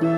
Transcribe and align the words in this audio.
Herzlich 0.00 0.16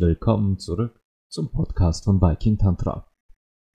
willkommen 0.00 0.58
zurück 0.58 1.02
zum 1.28 1.50
Podcast 1.50 2.04
von 2.04 2.22
Viking 2.22 2.58
Tantra. 2.58 3.10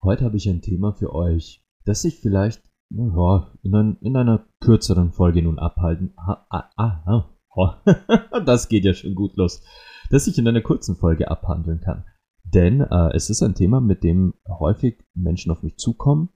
Heute 0.01 0.23
habe 0.23 0.37
ich 0.37 0.47
ein 0.47 0.61
Thema 0.61 0.93
für 0.93 1.13
euch, 1.13 1.61
das 1.83 2.03
sich 2.03 2.21
vielleicht 2.21 2.63
ja, 2.89 3.51
in, 3.63 3.75
ein, 3.75 3.97
in, 4.01 4.15
einer 4.15 4.45
kürzeren 4.59 5.11
Folge 5.11 5.41
nun 5.41 5.59
abhalten. 5.59 6.13
Ah, 6.17 6.45
ah, 6.49 6.70
ah, 6.77 7.29
oh, 7.55 7.70
das 8.45 8.70
geht 8.70 8.85
ja 8.85 8.93
schon 8.93 9.16
gut 9.16 9.35
los. 9.35 9.62
Das 10.09 10.27
ich 10.27 10.38
in 10.38 10.48
einer 10.48 10.62
kurzen 10.62 10.95
Folge 10.95 11.29
abhandeln 11.29 11.81
kann. 11.81 12.05
Denn 12.43 12.81
äh, 12.81 13.09
es 13.13 13.29
ist 13.29 13.43
ein 13.43 13.55
Thema, 13.55 13.81
mit 13.81 14.03
dem 14.03 14.34
häufig 14.48 15.03
Menschen 15.13 15.52
auf 15.52 15.63
mich 15.63 15.77
zukommen 15.77 16.29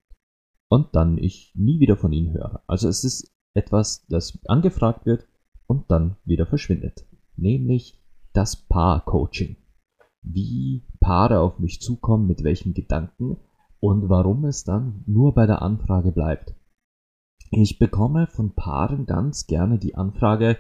und 0.68 0.94
dann 0.94 1.18
ich 1.18 1.54
nie 1.56 1.80
wieder 1.80 1.96
von 1.96 2.12
ihnen 2.12 2.34
höre. 2.34 2.64
Also 2.68 2.90
es 2.90 3.04
ist 3.04 3.32
etwas, 3.54 4.06
das 4.08 4.40
angefragt 4.48 5.06
wird 5.06 5.28
und 5.68 5.90
dann 5.90 6.18
wieder 6.26 6.46
verschwindet. 6.46 7.06
Nämlich 7.38 8.02
das 8.34 8.56
Paar-Coaching. 8.68 9.58
Wie 10.22 10.86
Paare 11.00 11.40
auf 11.40 11.60
mich 11.60 11.82
zukommen, 11.82 12.28
mit 12.28 12.44
welchen 12.44 12.74
Gedanken 12.74 13.38
und 13.82 14.08
warum 14.10 14.46
es 14.46 14.64
dann 14.64 15.04
nur 15.08 15.34
bei 15.34 15.46
der 15.46 15.62
Anfrage 15.62 16.14
bleibt. 16.14 16.56
Ich 17.50 17.80
bekomme 17.80 18.28
von 18.28 18.56
Paaren 18.56 19.06
ganz 19.06 19.48
gerne 19.48 19.78
die 19.78 19.96
Anfrage, 19.96 20.58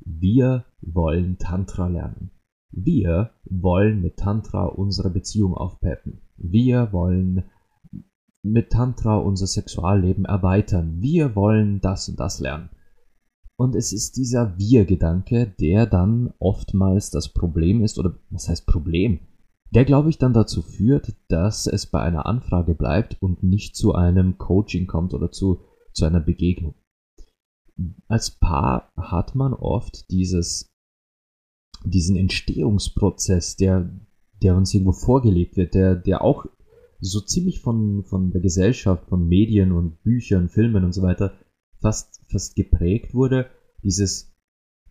wir 0.00 0.66
wollen 0.82 1.38
Tantra 1.38 1.86
lernen. 1.86 2.32
Wir 2.70 3.30
wollen 3.44 4.02
mit 4.02 4.18
Tantra 4.18 4.66
unsere 4.66 5.10
Beziehung 5.10 5.54
aufpeppen. 5.54 6.20
Wir 6.36 6.92
wollen 6.92 7.44
mit 8.42 8.70
Tantra 8.70 9.16
unser 9.16 9.46
Sexualleben 9.46 10.24
erweitern. 10.24 11.00
Wir 11.00 11.34
wollen 11.34 11.80
das 11.80 12.08
und 12.08 12.20
das 12.20 12.40
lernen. 12.40 12.68
Und 13.56 13.74
es 13.74 13.92
ist 13.92 14.16
dieser 14.16 14.58
Wir-Gedanke, 14.58 15.54
der 15.58 15.86
dann 15.86 16.34
oftmals 16.38 17.10
das 17.10 17.32
Problem 17.32 17.82
ist, 17.82 17.98
oder 17.98 18.18
was 18.28 18.48
heißt 18.48 18.66
Problem? 18.66 19.20
Der, 19.70 19.84
glaube 19.84 20.10
ich, 20.10 20.18
dann 20.18 20.32
dazu 20.32 20.62
führt, 20.62 21.14
dass 21.28 21.66
es 21.66 21.86
bei 21.86 22.00
einer 22.00 22.26
Anfrage 22.26 22.74
bleibt 22.74 23.20
und 23.20 23.42
nicht 23.42 23.76
zu 23.76 23.94
einem 23.94 24.38
Coaching 24.38 24.86
kommt 24.86 25.12
oder 25.12 25.32
zu, 25.32 25.60
zu 25.92 26.04
einer 26.04 26.20
Begegnung. 26.20 26.74
Als 28.08 28.30
Paar 28.30 28.92
hat 28.96 29.34
man 29.34 29.52
oft 29.52 30.10
dieses, 30.10 30.72
diesen 31.84 32.16
Entstehungsprozess, 32.16 33.56
der, 33.56 33.90
der 34.42 34.56
uns 34.56 34.72
irgendwo 34.72 34.92
vorgelegt 34.92 35.56
wird, 35.56 35.74
der, 35.74 35.94
der 35.96 36.22
auch 36.22 36.46
so 37.00 37.20
ziemlich 37.20 37.60
von, 37.60 38.04
von 38.04 38.30
der 38.30 38.40
Gesellschaft, 38.40 39.08
von 39.08 39.28
Medien 39.28 39.72
und 39.72 40.02
Büchern, 40.02 40.48
Filmen 40.48 40.84
und 40.84 40.92
so 40.92 41.02
weiter 41.02 41.32
fast, 41.80 42.22
fast 42.30 42.56
geprägt 42.56 43.14
wurde, 43.14 43.50
dieses 43.82 44.34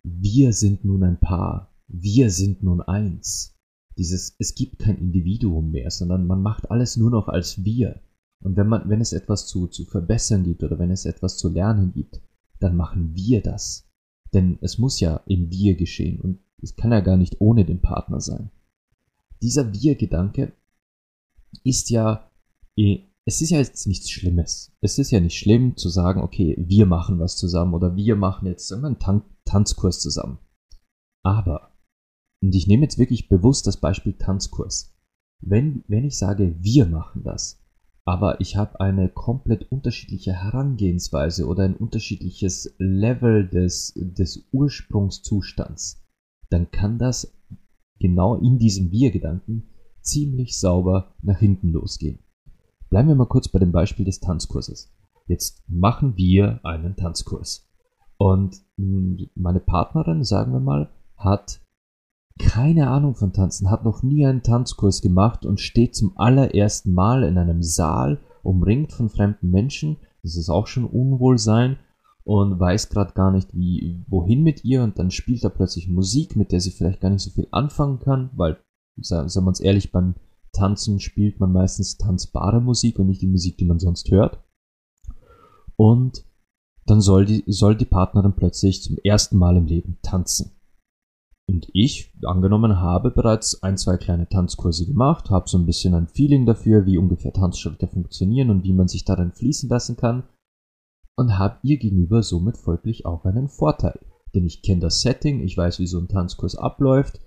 Wir 0.02 0.52
sind 0.52 0.84
nun 0.84 1.02
ein 1.02 1.18
Paar, 1.18 1.74
wir 1.88 2.30
sind 2.30 2.62
nun 2.62 2.80
eins. 2.80 3.55
Dieses 3.96 4.36
Es 4.38 4.54
gibt 4.54 4.78
kein 4.78 4.98
Individuum 4.98 5.70
mehr, 5.70 5.90
sondern 5.90 6.26
man 6.26 6.42
macht 6.42 6.70
alles 6.70 6.96
nur 6.96 7.10
noch 7.10 7.28
als 7.28 7.64
wir. 7.64 8.00
Und 8.40 8.56
wenn 8.56 8.68
man, 8.68 8.88
wenn 8.88 9.00
es 9.00 9.12
etwas 9.12 9.46
zu, 9.46 9.66
zu 9.66 9.84
verbessern 9.84 10.44
gibt 10.44 10.62
oder 10.62 10.78
wenn 10.78 10.90
es 10.90 11.06
etwas 11.06 11.38
zu 11.38 11.48
lernen 11.48 11.92
gibt, 11.92 12.20
dann 12.60 12.76
machen 12.76 13.14
wir 13.14 13.42
das. 13.42 13.88
Denn 14.34 14.58
es 14.60 14.78
muss 14.78 15.00
ja 15.00 15.22
im 15.26 15.50
Wir 15.50 15.76
geschehen 15.76 16.20
und 16.20 16.40
es 16.62 16.76
kann 16.76 16.92
ja 16.92 17.00
gar 17.00 17.16
nicht 17.16 17.40
ohne 17.40 17.64
den 17.64 17.80
Partner 17.80 18.20
sein. 18.20 18.50
Dieser 19.42 19.72
Wir-Gedanke 19.72 20.52
ist 21.64 21.90
ja 21.90 22.30
eh 22.76 23.04
es 23.28 23.40
ist 23.40 23.50
ja 23.50 23.58
jetzt 23.58 23.88
nichts 23.88 24.08
Schlimmes. 24.08 24.72
Es 24.80 24.98
ist 24.98 25.10
ja 25.10 25.18
nicht 25.18 25.36
schlimm 25.36 25.76
zu 25.76 25.88
sagen, 25.88 26.20
okay, 26.20 26.54
wir 26.60 26.86
machen 26.86 27.18
was 27.18 27.36
zusammen 27.36 27.74
oder 27.74 27.96
wir 27.96 28.14
machen 28.14 28.46
jetzt 28.46 28.72
einen 28.72 29.00
Tan 29.00 29.22
Tanzkurs 29.44 30.00
zusammen. 30.00 30.38
Aber, 31.24 31.75
und 32.42 32.54
ich 32.54 32.66
nehme 32.66 32.82
jetzt 32.82 32.98
wirklich 32.98 33.28
bewusst 33.28 33.66
das 33.66 33.78
Beispiel 33.78 34.14
Tanzkurs. 34.14 34.94
Wenn, 35.40 35.84
wenn 35.88 36.04
ich 36.04 36.18
sage, 36.18 36.56
wir 36.60 36.86
machen 36.86 37.22
das, 37.24 37.62
aber 38.04 38.40
ich 38.40 38.56
habe 38.56 38.80
eine 38.80 39.08
komplett 39.08 39.70
unterschiedliche 39.70 40.32
Herangehensweise 40.32 41.46
oder 41.46 41.64
ein 41.64 41.76
unterschiedliches 41.76 42.74
Level 42.78 43.48
des, 43.48 43.94
des 43.96 44.48
Ursprungszustands, 44.52 46.06
dann 46.50 46.70
kann 46.70 46.98
das 46.98 47.36
genau 47.98 48.36
in 48.36 48.58
diesem 48.58 48.90
Wir-Gedanken 48.90 49.70
ziemlich 50.00 50.58
sauber 50.58 51.16
nach 51.22 51.38
hinten 51.38 51.70
losgehen. 51.70 52.20
Bleiben 52.90 53.08
wir 53.08 53.16
mal 53.16 53.26
kurz 53.26 53.48
bei 53.48 53.58
dem 53.58 53.72
Beispiel 53.72 54.04
des 54.04 54.20
Tanzkurses. 54.20 54.94
Jetzt 55.26 55.64
machen 55.68 56.16
wir 56.16 56.60
einen 56.64 56.94
Tanzkurs. 56.94 57.68
Und 58.16 58.56
hm, 58.76 59.28
meine 59.34 59.60
Partnerin, 59.60 60.22
sagen 60.22 60.52
wir 60.52 60.60
mal, 60.60 60.90
hat 61.16 61.60
keine 62.38 62.88
Ahnung 62.88 63.14
von 63.14 63.32
Tanzen, 63.32 63.70
hat 63.70 63.84
noch 63.84 64.02
nie 64.02 64.26
einen 64.26 64.42
Tanzkurs 64.42 65.00
gemacht 65.00 65.46
und 65.46 65.60
steht 65.60 65.94
zum 65.94 66.12
allerersten 66.16 66.92
Mal 66.92 67.22
in 67.24 67.38
einem 67.38 67.62
Saal, 67.62 68.20
umringt 68.42 68.92
von 68.92 69.08
fremden 69.08 69.50
Menschen. 69.50 69.96
Das 70.22 70.36
ist 70.36 70.50
auch 70.50 70.66
schon 70.66 70.84
Unwohlsein 70.84 71.78
und 72.24 72.58
weiß 72.58 72.88
gerade 72.88 73.14
gar 73.14 73.30
nicht, 73.30 73.54
wie, 73.54 74.04
wohin 74.08 74.42
mit 74.42 74.64
ihr. 74.64 74.82
Und 74.82 74.98
dann 74.98 75.10
spielt 75.10 75.44
er 75.44 75.50
plötzlich 75.50 75.88
Musik, 75.88 76.36
mit 76.36 76.52
der 76.52 76.60
sie 76.60 76.70
vielleicht 76.70 77.00
gar 77.00 77.10
nicht 77.10 77.22
so 77.22 77.30
viel 77.30 77.48
anfangen 77.52 78.00
kann, 78.00 78.30
weil, 78.34 78.58
sagen 79.00 79.30
wir 79.32 79.48
uns 79.48 79.60
ehrlich, 79.60 79.92
beim 79.92 80.14
Tanzen 80.52 81.00
spielt 81.00 81.38
man 81.38 81.52
meistens 81.52 81.98
tanzbare 81.98 82.60
Musik 82.60 82.98
und 82.98 83.06
nicht 83.06 83.22
die 83.22 83.28
Musik, 83.28 83.58
die 83.58 83.66
man 83.66 83.78
sonst 83.78 84.10
hört. 84.10 84.42
Und 85.76 86.24
dann 86.86 87.00
soll 87.00 87.26
die, 87.26 87.44
soll 87.46 87.76
die 87.76 87.84
Partnerin 87.84 88.34
plötzlich 88.34 88.82
zum 88.82 88.96
ersten 89.04 89.36
Mal 89.38 89.56
im 89.56 89.66
Leben 89.66 89.98
tanzen. 90.02 90.55
Und 91.48 91.68
ich, 91.72 92.12
angenommen, 92.24 92.80
habe 92.80 93.10
bereits 93.12 93.62
ein, 93.62 93.76
zwei 93.76 93.96
kleine 93.96 94.28
Tanzkurse 94.28 94.86
gemacht, 94.86 95.30
habe 95.30 95.48
so 95.48 95.56
ein 95.58 95.66
bisschen 95.66 95.94
ein 95.94 96.08
Feeling 96.08 96.44
dafür, 96.44 96.86
wie 96.86 96.98
ungefähr 96.98 97.32
Tanzschritte 97.32 97.86
funktionieren 97.86 98.50
und 98.50 98.64
wie 98.64 98.72
man 98.72 98.88
sich 98.88 99.04
darin 99.04 99.32
fließen 99.32 99.68
lassen 99.68 99.96
kann. 99.96 100.24
Und 101.16 101.38
habe 101.38 101.58
ihr 101.62 101.78
gegenüber 101.78 102.22
somit 102.22 102.58
folglich 102.58 103.06
auch 103.06 103.24
einen 103.24 103.48
Vorteil. 103.48 103.98
Denn 104.34 104.44
ich 104.44 104.62
kenne 104.62 104.80
das 104.80 105.00
Setting, 105.00 105.40
ich 105.40 105.56
weiß, 105.56 105.78
wie 105.78 105.86
so 105.86 105.98
ein 105.98 106.08
Tanzkurs 106.08 106.56
abläuft 106.56 107.20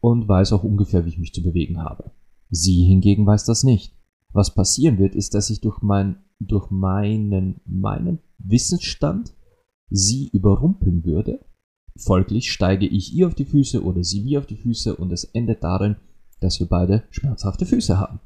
und 0.00 0.28
weiß 0.28 0.52
auch 0.54 0.64
ungefähr, 0.64 1.04
wie 1.04 1.10
ich 1.10 1.18
mich 1.18 1.34
zu 1.34 1.42
bewegen 1.42 1.82
habe. 1.82 2.10
Sie 2.50 2.84
hingegen 2.84 3.26
weiß 3.26 3.44
das 3.44 3.64
nicht. 3.64 3.94
Was 4.32 4.54
passieren 4.54 4.98
wird, 4.98 5.14
ist, 5.14 5.34
dass 5.34 5.50
ich 5.50 5.60
durch, 5.60 5.82
mein, 5.82 6.24
durch 6.40 6.70
meinen, 6.70 7.60
meinen 7.64 8.20
Wissensstand 8.38 9.34
sie 9.90 10.28
überrumpeln 10.32 11.04
würde. 11.04 11.44
Folglich 11.98 12.50
steige 12.52 12.86
ich 12.86 13.14
ihr 13.14 13.26
auf 13.26 13.34
die 13.34 13.44
Füße 13.44 13.82
oder 13.82 14.04
sie 14.04 14.22
mir 14.22 14.38
auf 14.38 14.46
die 14.46 14.56
Füße 14.56 14.96
und 14.96 15.12
es 15.12 15.24
endet 15.24 15.62
darin, 15.62 15.96
dass 16.40 16.60
wir 16.60 16.68
beide 16.68 17.04
schmerzhafte 17.10 17.66
Füße 17.66 17.98
haben. 17.98 18.20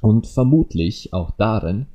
Und 0.00 0.26
vermutlich 0.26 1.12
auch 1.12 1.30
darin, 1.32 1.86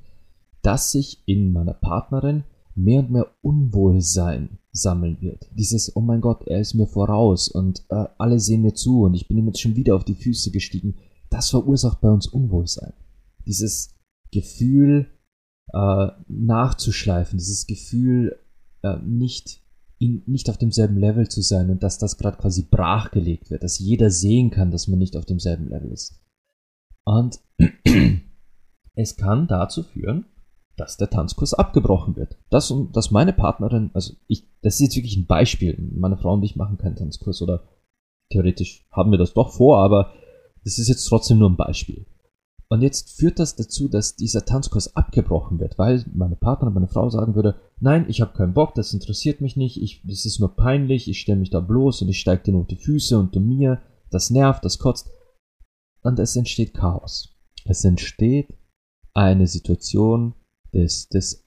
dass 0.62 0.92
sich 0.92 1.24
in 1.26 1.52
meiner 1.52 1.74
Partnerin 1.74 2.44
mehr 2.76 3.02
und 3.02 3.12
mehr 3.12 3.28
Unwohlsein 3.42 4.60
sammeln 4.72 5.20
wird. 5.22 5.50
Dieses, 5.58 5.96
oh 5.96 6.02
mein 6.02 6.22
Gott, 6.22 6.48
er 6.48 6.62
ist 6.62 6.76
mir 6.76 6.88
voraus 6.88 7.50
und 7.50 7.84
äh, 7.90 8.06
alle 8.18 8.40
sehen 8.40 8.62
mir 8.62 8.74
zu 8.74 9.02
und 9.02 9.16
ich 9.16 9.28
bin 9.28 9.38
ihm 9.38 9.48
jetzt 9.48 9.60
schon 9.60 9.76
wieder 9.76 9.96
auf 9.96 10.06
die 10.06 10.16
Füße 10.16 10.52
gestiegen 10.52 10.96
das 11.32 11.50
verursacht 11.50 12.02
bei 12.02 12.10
uns 12.10 12.28
Unwohlsein. 12.28 12.94
Dieses 13.48 13.96
Gefühl 14.32 15.08
äh, 15.74 16.08
nachzuschleifen, 16.28 17.40
dieses 17.40 17.66
Gefühl 17.66 18.38
äh, 18.84 18.98
nicht, 18.98 19.61
in, 20.02 20.24
nicht 20.26 20.50
auf 20.50 20.58
demselben 20.58 20.98
Level 20.98 21.30
zu 21.30 21.42
sein 21.42 21.70
und 21.70 21.84
dass 21.84 22.00
das 22.00 22.18
gerade 22.18 22.38
quasi 22.38 22.64
brachgelegt 22.64 23.52
wird, 23.52 23.62
dass 23.62 23.78
jeder 23.78 24.10
sehen 24.10 24.50
kann, 24.50 24.72
dass 24.72 24.88
man 24.88 24.98
nicht 24.98 25.16
auf 25.16 25.26
demselben 25.26 25.70
Level 25.70 25.92
ist. 25.92 26.20
Und 27.06 27.40
es 28.96 29.16
kann 29.16 29.48
dazu 29.48 29.84
führen, 29.84 30.26
dass 30.76 30.98
der 30.98 31.12
Tanzkurs 31.12 31.54
abgebrochen 31.54 32.16
wird. 32.16 32.40
Das 32.50 32.72
und 32.72 32.96
dass 32.96 33.12
meine 33.12 33.32
Partnerin, 33.32 33.92
also 33.94 34.16
ich, 34.28 34.50
das 34.64 34.76
ist 34.76 34.82
jetzt 34.82 34.96
wirklich 34.96 35.18
ein 35.18 35.28
Beispiel. 35.28 35.78
Meine 35.96 36.18
Frau 36.18 36.34
und 36.34 36.44
ich 36.44 36.56
machen 36.56 36.80
keinen 36.80 36.96
Tanzkurs 36.96 37.44
oder 37.44 37.70
theoretisch 38.32 38.88
haben 38.92 39.12
wir 39.12 39.20
das 39.20 39.34
doch 39.34 39.54
vor, 39.54 39.84
aber 39.84 40.14
das 40.64 40.80
ist 40.80 40.88
jetzt 40.88 41.06
trotzdem 41.06 41.38
nur 41.38 41.50
ein 41.50 41.58
Beispiel. 41.58 42.08
Und 42.72 42.82
jetzt 42.82 43.18
führt 43.18 43.38
das 43.38 43.58
dazu, 43.58 43.90
dass 43.90 44.16
dieser 44.16 44.46
Tanzkurs 44.46 44.96
abgebrochen 44.96 45.60
wird, 45.60 45.78
weil 45.78 46.06
meine 46.14 46.38
Partnerin, 46.38 46.74
meine 46.74 46.88
Frau 46.88 47.10
sagen 47.10 47.36
würde, 47.36 47.60
nein, 47.82 48.06
ich 48.08 48.22
habe 48.22 48.32
keinen 48.32 48.54
Bock, 48.54 48.76
das 48.76 48.94
interessiert 48.94 49.42
mich 49.42 49.58
nicht, 49.58 49.82
ich, 49.82 50.02
das 50.06 50.26
ist 50.26 50.40
nur 50.40 50.56
peinlich, 50.56 51.10
ich 51.10 51.20
stelle 51.20 51.38
mich 51.38 51.50
da 51.50 51.60
bloß 51.60 52.02
und 52.02 52.08
ich 52.08 52.22
steige 52.22 52.44
dir 52.44 52.52
nur 52.54 52.62
auf 52.62 52.68
die 52.68 52.78
Füße 52.78 53.20
und 53.20 53.36
du 53.36 53.42
mir, 53.42 53.82
das 54.10 54.30
nervt, 54.30 54.64
das 54.64 54.80
kotzt. 54.80 55.10
Und 56.02 56.18
es 56.18 56.38
entsteht 56.38 56.74
Chaos. 56.74 57.36
Es 57.66 57.84
entsteht 57.84 58.58
eine 59.14 59.48
Situation 59.48 60.34
des, 60.74 61.10
des, 61.10 61.46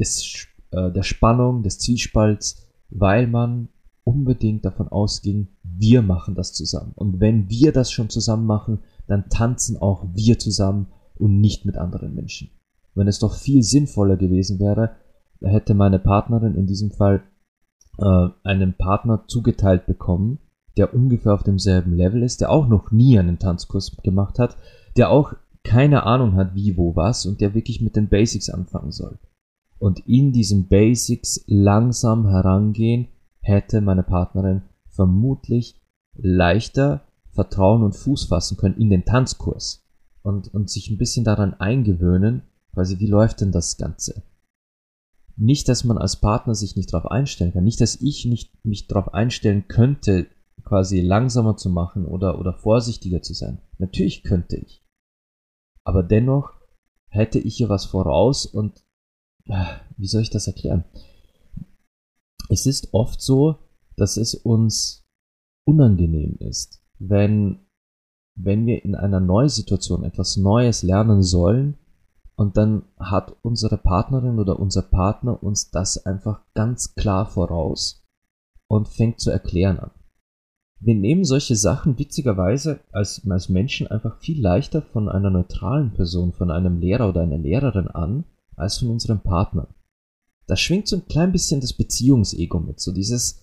des 0.00 0.48
äh, 0.72 0.90
der 0.90 1.04
Spannung, 1.04 1.62
des 1.62 1.78
Zielspalts, 1.78 2.66
weil 2.88 3.28
man 3.28 3.68
unbedingt 4.02 4.64
davon 4.64 4.88
ausging, 4.88 5.46
wir 5.62 6.02
machen 6.02 6.34
das 6.34 6.52
zusammen. 6.54 6.90
Und 6.96 7.20
wenn 7.20 7.48
wir 7.48 7.70
das 7.70 7.92
schon 7.92 8.10
zusammen 8.10 8.46
machen, 8.46 8.80
dann 9.10 9.28
tanzen 9.28 9.76
auch 9.76 10.06
wir 10.14 10.38
zusammen 10.38 10.86
und 11.16 11.40
nicht 11.40 11.64
mit 11.66 11.76
anderen 11.76 12.14
Menschen. 12.14 12.50
Wenn 12.94 13.08
es 13.08 13.18
doch 13.18 13.34
viel 13.34 13.62
sinnvoller 13.62 14.16
gewesen 14.16 14.58
wäre, 14.58 14.96
hätte 15.42 15.74
meine 15.74 15.98
Partnerin 15.98 16.54
in 16.54 16.66
diesem 16.66 16.90
Fall 16.90 17.22
äh, 17.98 18.28
einen 18.44 18.74
Partner 18.74 19.24
zugeteilt 19.26 19.86
bekommen, 19.86 20.38
der 20.76 20.94
ungefähr 20.94 21.34
auf 21.34 21.42
demselben 21.42 21.94
Level 21.94 22.22
ist, 22.22 22.40
der 22.40 22.50
auch 22.50 22.68
noch 22.68 22.90
nie 22.90 23.18
einen 23.18 23.38
Tanzkurs 23.38 23.96
gemacht 24.02 24.38
hat, 24.38 24.56
der 24.96 25.10
auch 25.10 25.34
keine 25.62 26.04
Ahnung 26.04 26.36
hat, 26.36 26.54
wie, 26.54 26.76
wo, 26.76 26.96
was 26.96 27.26
und 27.26 27.40
der 27.40 27.54
wirklich 27.54 27.80
mit 27.80 27.96
den 27.96 28.08
Basics 28.08 28.48
anfangen 28.48 28.92
soll. 28.92 29.18
Und 29.78 30.06
in 30.06 30.32
diesen 30.32 30.68
Basics 30.68 31.44
langsam 31.46 32.28
herangehen, 32.28 33.08
hätte 33.40 33.80
meine 33.80 34.02
Partnerin 34.02 34.62
vermutlich 34.88 35.80
leichter 36.14 37.02
Vertrauen 37.32 37.82
und 37.82 37.96
Fuß 37.96 38.24
fassen 38.26 38.56
können 38.56 38.76
in 38.76 38.90
den 38.90 39.04
Tanzkurs 39.04 39.84
und, 40.22 40.52
und 40.52 40.70
sich 40.70 40.90
ein 40.90 40.98
bisschen 40.98 41.24
daran 41.24 41.54
eingewöhnen, 41.54 42.42
quasi 42.72 42.98
wie 42.98 43.06
läuft 43.06 43.40
denn 43.40 43.52
das 43.52 43.76
Ganze. 43.76 44.22
Nicht, 45.36 45.68
dass 45.68 45.84
man 45.84 45.96
als 45.96 46.20
Partner 46.20 46.54
sich 46.54 46.76
nicht 46.76 46.92
darauf 46.92 47.10
einstellen 47.10 47.52
kann, 47.52 47.64
nicht, 47.64 47.80
dass 47.80 48.00
ich 48.00 48.26
nicht 48.26 48.64
mich 48.64 48.88
darauf 48.88 49.14
einstellen 49.14 49.68
könnte, 49.68 50.26
quasi 50.64 51.00
langsamer 51.00 51.56
zu 51.56 51.70
machen 51.70 52.04
oder, 52.04 52.38
oder 52.38 52.52
vorsichtiger 52.52 53.22
zu 53.22 53.32
sein. 53.32 53.62
Natürlich 53.78 54.22
könnte 54.22 54.56
ich. 54.56 54.84
Aber 55.84 56.02
dennoch 56.02 56.60
hätte 57.08 57.38
ich 57.38 57.56
hier 57.56 57.68
was 57.68 57.86
voraus 57.86 58.46
und 58.46 58.84
äh, 59.46 59.64
wie 59.96 60.06
soll 60.06 60.22
ich 60.22 60.30
das 60.30 60.46
erklären? 60.46 60.84
Es 62.48 62.66
ist 62.66 62.92
oft 62.92 63.20
so, 63.20 63.58
dass 63.96 64.16
es 64.16 64.34
uns 64.34 65.06
unangenehm 65.64 66.36
ist, 66.38 66.79
wenn, 67.00 67.60
wenn 68.36 68.66
wir 68.66 68.84
in 68.84 68.94
einer 68.94 69.20
Neusituation 69.20 70.04
etwas 70.04 70.36
Neues 70.36 70.82
lernen 70.82 71.22
sollen 71.22 71.78
und 72.36 72.56
dann 72.56 72.84
hat 72.98 73.36
unsere 73.42 73.78
Partnerin 73.78 74.38
oder 74.38 74.60
unser 74.60 74.82
Partner 74.82 75.42
uns 75.42 75.70
das 75.70 76.06
einfach 76.06 76.42
ganz 76.54 76.94
klar 76.94 77.26
voraus 77.26 78.06
und 78.68 78.88
fängt 78.88 79.18
zu 79.18 79.30
erklären 79.30 79.78
an. 79.80 79.90
Wir 80.82 80.94
nehmen 80.94 81.24
solche 81.24 81.56
Sachen 81.56 81.98
witzigerweise 81.98 82.80
als, 82.92 83.26
als 83.28 83.48
Menschen 83.48 83.86
einfach 83.86 84.18
viel 84.18 84.40
leichter 84.40 84.80
von 84.80 85.08
einer 85.08 85.28
neutralen 85.28 85.92
Person, 85.92 86.32
von 86.32 86.50
einem 86.50 86.78
Lehrer 86.78 87.08
oder 87.08 87.22
einer 87.22 87.36
Lehrerin 87.36 87.88
an, 87.88 88.24
als 88.56 88.78
von 88.78 88.88
unserem 88.88 89.20
Partner. 89.20 89.68
Da 90.46 90.56
schwingt 90.56 90.88
so 90.88 90.96
ein 90.96 91.06
klein 91.06 91.32
bisschen 91.32 91.60
das 91.60 91.74
Beziehungsego 91.74 92.60
mit, 92.60 92.80
so 92.80 92.92
dieses, 92.92 93.42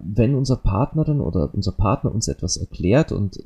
wenn 0.00 0.34
unser 0.34 0.56
Partnerin 0.56 1.20
oder 1.20 1.52
unser 1.54 1.72
Partner 1.72 2.12
uns 2.12 2.28
etwas 2.28 2.56
erklärt 2.56 3.12
und, 3.12 3.38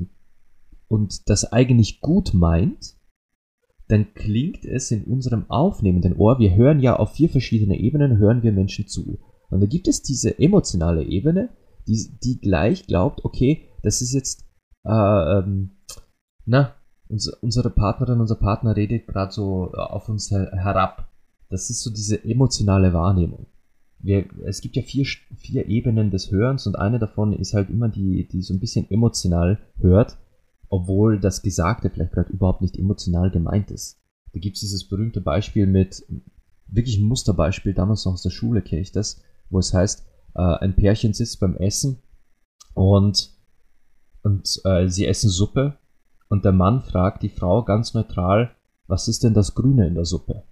und 0.88 1.28
das 1.28 1.52
eigentlich 1.52 2.00
gut 2.00 2.34
meint, 2.34 2.96
dann 3.88 4.14
klingt 4.14 4.64
es 4.64 4.90
in 4.90 5.04
unserem 5.04 5.50
aufnehmenden 5.50 6.16
Ohr, 6.16 6.38
wir 6.38 6.54
hören 6.54 6.80
ja 6.80 6.96
auf 6.96 7.12
vier 7.12 7.28
verschiedene 7.28 7.78
Ebenen, 7.78 8.18
hören 8.18 8.42
wir 8.42 8.52
Menschen 8.52 8.86
zu. 8.86 9.18
Und 9.50 9.60
da 9.60 9.66
gibt 9.66 9.88
es 9.88 10.02
diese 10.02 10.38
emotionale 10.38 11.02
Ebene, 11.04 11.50
die, 11.88 12.18
die 12.22 12.40
gleich 12.40 12.86
glaubt, 12.86 13.24
okay, 13.24 13.68
das 13.82 14.00
ist 14.00 14.12
jetzt, 14.12 14.44
äh, 14.84 14.90
ähm, 15.38 15.72
na, 16.46 16.76
uns, 17.08 17.28
unsere 17.28 17.70
Partnerin, 17.70 18.20
unser 18.20 18.36
Partner 18.36 18.76
redet 18.76 19.08
gerade 19.08 19.32
so 19.32 19.72
auf 19.72 20.08
uns 20.08 20.30
her 20.30 20.50
herab. 20.54 21.08
Das 21.48 21.68
ist 21.68 21.82
so 21.82 21.90
diese 21.90 22.24
emotionale 22.24 22.92
Wahrnehmung. 22.92 23.46
Wir, 24.02 24.26
es 24.46 24.60
gibt 24.60 24.76
ja 24.76 24.82
vier, 24.82 25.06
vier 25.36 25.66
Ebenen 25.66 26.10
des 26.10 26.30
Hörens 26.30 26.66
und 26.66 26.76
eine 26.76 26.98
davon 26.98 27.32
ist 27.32 27.52
halt 27.52 27.70
immer 27.70 27.88
die, 27.88 28.26
die 28.28 28.42
so 28.42 28.54
ein 28.54 28.60
bisschen 28.60 28.90
emotional 28.90 29.58
hört 29.78 30.16
obwohl 30.70 31.18
das 31.18 31.42
Gesagte 31.42 31.90
vielleicht 31.90 32.12
gerade 32.12 32.32
überhaupt 32.32 32.62
nicht 32.62 32.78
emotional 32.78 33.30
gemeint 33.30 33.70
ist. 33.70 34.00
Da 34.32 34.38
gibt 34.38 34.54
es 34.54 34.60
dieses 34.60 34.88
berühmte 34.88 35.20
Beispiel 35.20 35.66
mit, 35.66 36.06
wirklich 36.68 36.96
ein 36.96 37.04
Musterbeispiel, 37.04 37.74
damals 37.74 38.04
noch 38.04 38.14
aus 38.14 38.22
der 38.22 38.30
Schule 38.30 38.62
kenne 38.62 38.80
ich 38.80 38.92
das, 38.92 39.20
wo 39.50 39.58
es 39.58 39.74
heißt, 39.74 40.06
äh, 40.36 40.40
ein 40.40 40.76
Pärchen 40.76 41.12
sitzt 41.12 41.40
beim 41.40 41.56
Essen 41.56 41.98
und, 42.74 43.36
und 44.22 44.60
äh, 44.64 44.88
sie 44.88 45.06
essen 45.06 45.28
Suppe 45.28 45.76
und 46.28 46.44
der 46.44 46.52
Mann 46.52 46.80
fragt 46.80 47.24
die 47.24 47.28
Frau 47.28 47.64
ganz 47.64 47.92
neutral, 47.92 48.54
was 48.86 49.08
ist 49.08 49.24
denn 49.24 49.34
das 49.34 49.56
Grüne 49.56 49.88
in 49.88 49.96
der 49.96 50.04
Suppe? 50.04 50.44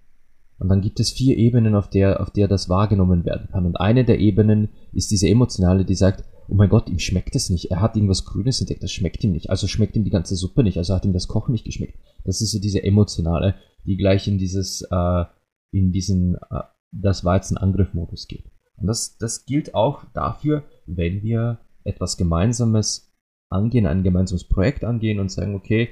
Und 0.59 0.69
dann 0.69 0.81
gibt 0.81 0.99
es 0.99 1.11
vier 1.11 1.37
Ebenen, 1.37 1.73
auf 1.73 1.89
der, 1.89 2.21
auf 2.21 2.31
der 2.31 2.47
das 2.47 2.67
wahrgenommen 2.67 3.25
werden 3.25 3.47
kann. 3.51 3.65
Und 3.65 3.77
eine 3.77 4.03
der 4.03 4.19
Ebenen 4.19 4.69
ist 4.91 5.09
diese 5.09 5.27
emotionale, 5.27 5.85
die 5.85 5.95
sagt, 5.95 6.25
oh 6.49 6.55
mein 6.55 6.69
Gott, 6.69 6.89
ihm 6.89 6.99
schmeckt 6.99 7.35
es 7.35 7.49
nicht. 7.49 7.71
Er 7.71 7.81
hat 7.81 7.95
irgendwas 7.95 8.25
Grünes 8.25 8.59
entdeckt, 8.59 8.83
das 8.83 8.91
schmeckt 8.91 9.23
ihm 9.23 9.31
nicht. 9.31 9.49
Also 9.49 9.67
schmeckt 9.67 9.95
ihm 9.95 10.03
die 10.03 10.09
ganze 10.09 10.35
Suppe 10.35 10.63
nicht, 10.63 10.77
also 10.77 10.93
hat 10.93 11.05
ihm 11.05 11.13
das 11.13 11.27
Kochen 11.27 11.53
nicht 11.53 11.65
geschmeckt. 11.65 11.97
Das 12.25 12.41
ist 12.41 12.51
so 12.51 12.59
diese 12.59 12.83
emotionale, 12.83 13.55
die 13.85 13.97
gleich 13.97 14.27
in 14.27 14.37
dieses, 14.37 14.81
äh, 14.91 15.25
in 15.71 15.91
diesen, 15.91 16.35
äh, 16.35 16.61
das 16.91 17.23
Weizen-Angriff-Modus 17.23 18.27
geht. 18.27 18.51
Und 18.77 18.87
das, 18.87 19.17
das 19.17 19.45
gilt 19.45 19.75
auch 19.75 20.03
dafür, 20.13 20.63
wenn 20.85 21.21
wir 21.21 21.59
etwas 21.83 22.17
Gemeinsames 22.17 23.13
angehen, 23.49 23.85
ein 23.85 24.03
gemeinsames 24.03 24.43
Projekt 24.43 24.83
angehen 24.83 25.19
und 25.19 25.31
sagen, 25.31 25.55
okay, 25.55 25.89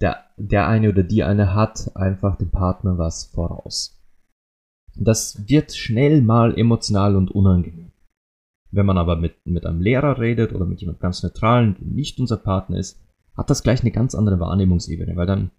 der, 0.00 0.24
der 0.36 0.66
eine 0.68 0.90
oder 0.90 1.02
die 1.02 1.22
eine 1.22 1.54
hat 1.54 1.92
einfach 1.96 2.36
dem 2.36 2.50
Partner 2.50 2.98
was 2.98 3.24
voraus. 3.24 3.93
Das 4.96 5.48
wird 5.48 5.74
schnell 5.74 6.22
mal 6.22 6.56
emotional 6.58 7.16
und 7.16 7.30
unangenehm. 7.30 7.92
Wenn 8.70 8.86
man 8.86 8.98
aber 8.98 9.16
mit, 9.16 9.34
mit 9.44 9.66
einem 9.66 9.80
Lehrer 9.80 10.18
redet 10.18 10.52
oder 10.52 10.66
mit 10.66 10.80
jemand 10.80 11.00
ganz 11.00 11.22
Neutralen, 11.22 11.76
der 11.78 11.86
nicht 11.86 12.18
unser 12.18 12.36
Partner 12.36 12.78
ist, 12.78 13.00
hat 13.36 13.50
das 13.50 13.62
gleich 13.62 13.80
eine 13.80 13.90
ganz 13.90 14.14
andere 14.14 14.40
Wahrnehmungsebene, 14.40 15.16
weil 15.16 15.26
dann 15.26 15.50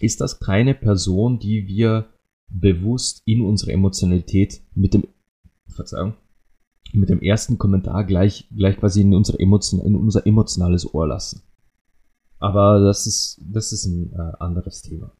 ist 0.00 0.20
das 0.20 0.40
keine 0.40 0.74
Person, 0.74 1.38
die 1.38 1.66
wir 1.66 2.06
bewusst 2.48 3.22
in 3.26 3.42
unsere 3.42 3.72
Emotionalität 3.72 4.62
mit 4.74 4.94
dem, 4.94 5.04
Verzeihung, 5.68 6.14
mit 6.92 7.08
dem 7.08 7.20
ersten 7.20 7.58
Kommentar 7.58 8.04
gleich, 8.04 8.48
gleich 8.54 8.76
quasi 8.76 9.02
in, 9.02 9.14
unsere 9.14 9.38
Emotion, 9.38 9.80
in 9.80 9.96
unser 9.96 10.26
emotionales 10.26 10.92
Ohr 10.94 11.06
lassen. 11.06 11.42
Aber 12.38 12.80
das 12.80 13.06
ist, 13.06 13.40
das 13.42 13.72
ist 13.72 13.86
ein 13.86 14.12
äh, 14.12 14.32
anderes 14.38 14.82
Thema. 14.82 15.12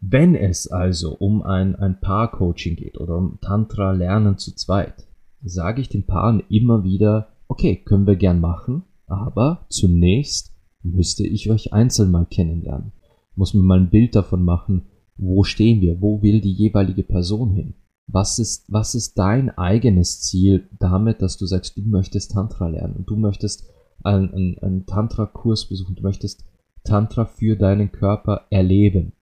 Wenn 0.00 0.34
es 0.34 0.70
also 0.70 1.14
um 1.14 1.42
ein, 1.42 1.74
ein 1.76 2.00
Paar-Coaching 2.00 2.76
geht 2.76 3.00
oder 3.00 3.16
um 3.16 3.38
Tantra-Lernen 3.40 4.36
zu 4.36 4.54
zweit, 4.54 5.06
sage 5.42 5.80
ich 5.80 5.88
den 5.88 6.06
Paaren 6.06 6.42
immer 6.48 6.84
wieder, 6.84 7.28
okay, 7.48 7.76
können 7.76 8.06
wir 8.06 8.16
gern 8.16 8.40
machen, 8.40 8.82
aber 9.06 9.66
zunächst 9.70 10.54
müsste 10.82 11.26
ich 11.26 11.50
euch 11.50 11.72
einzeln 11.72 12.10
mal 12.10 12.26
kennenlernen. 12.26 12.92
Muss 13.34 13.54
mir 13.54 13.62
mal 13.62 13.80
ein 13.80 13.90
Bild 13.90 14.14
davon 14.14 14.44
machen, 14.44 14.86
wo 15.16 15.44
stehen 15.44 15.80
wir, 15.80 16.00
wo 16.00 16.22
will 16.22 16.40
die 16.40 16.52
jeweilige 16.52 17.02
Person 17.02 17.50
hin. 17.50 17.74
Was 18.06 18.38
ist, 18.38 18.70
was 18.72 18.94
ist 18.94 19.18
dein 19.18 19.50
eigenes 19.50 20.20
Ziel 20.22 20.68
damit, 20.78 21.22
dass 21.22 21.38
du 21.38 21.46
sagst, 21.46 21.76
du 21.76 21.82
möchtest 21.82 22.32
Tantra 22.32 22.68
lernen 22.68 22.96
und 22.96 23.10
du 23.10 23.16
möchtest 23.16 23.68
einen, 24.04 24.32
einen, 24.32 24.58
einen 24.58 24.86
Tantra-Kurs 24.86 25.68
besuchen, 25.68 25.96
du 25.96 26.02
möchtest 26.02 26.44
Tantra 26.84 27.24
für 27.24 27.56
deinen 27.56 27.90
Körper 27.90 28.46
erleben. 28.50 29.12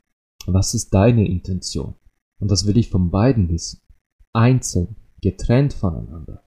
Was 0.47 0.75
ist 0.75 0.93
deine 0.95 1.27
Intention? 1.27 1.95
Und 2.39 2.51
das 2.51 2.67
will 2.67 2.77
ich 2.77 2.91
von 2.91 3.11
beiden 3.11 3.49
wissen. 3.49 3.81
Einzeln 4.33 4.97
getrennt 5.21 5.73
voneinander. 5.73 6.45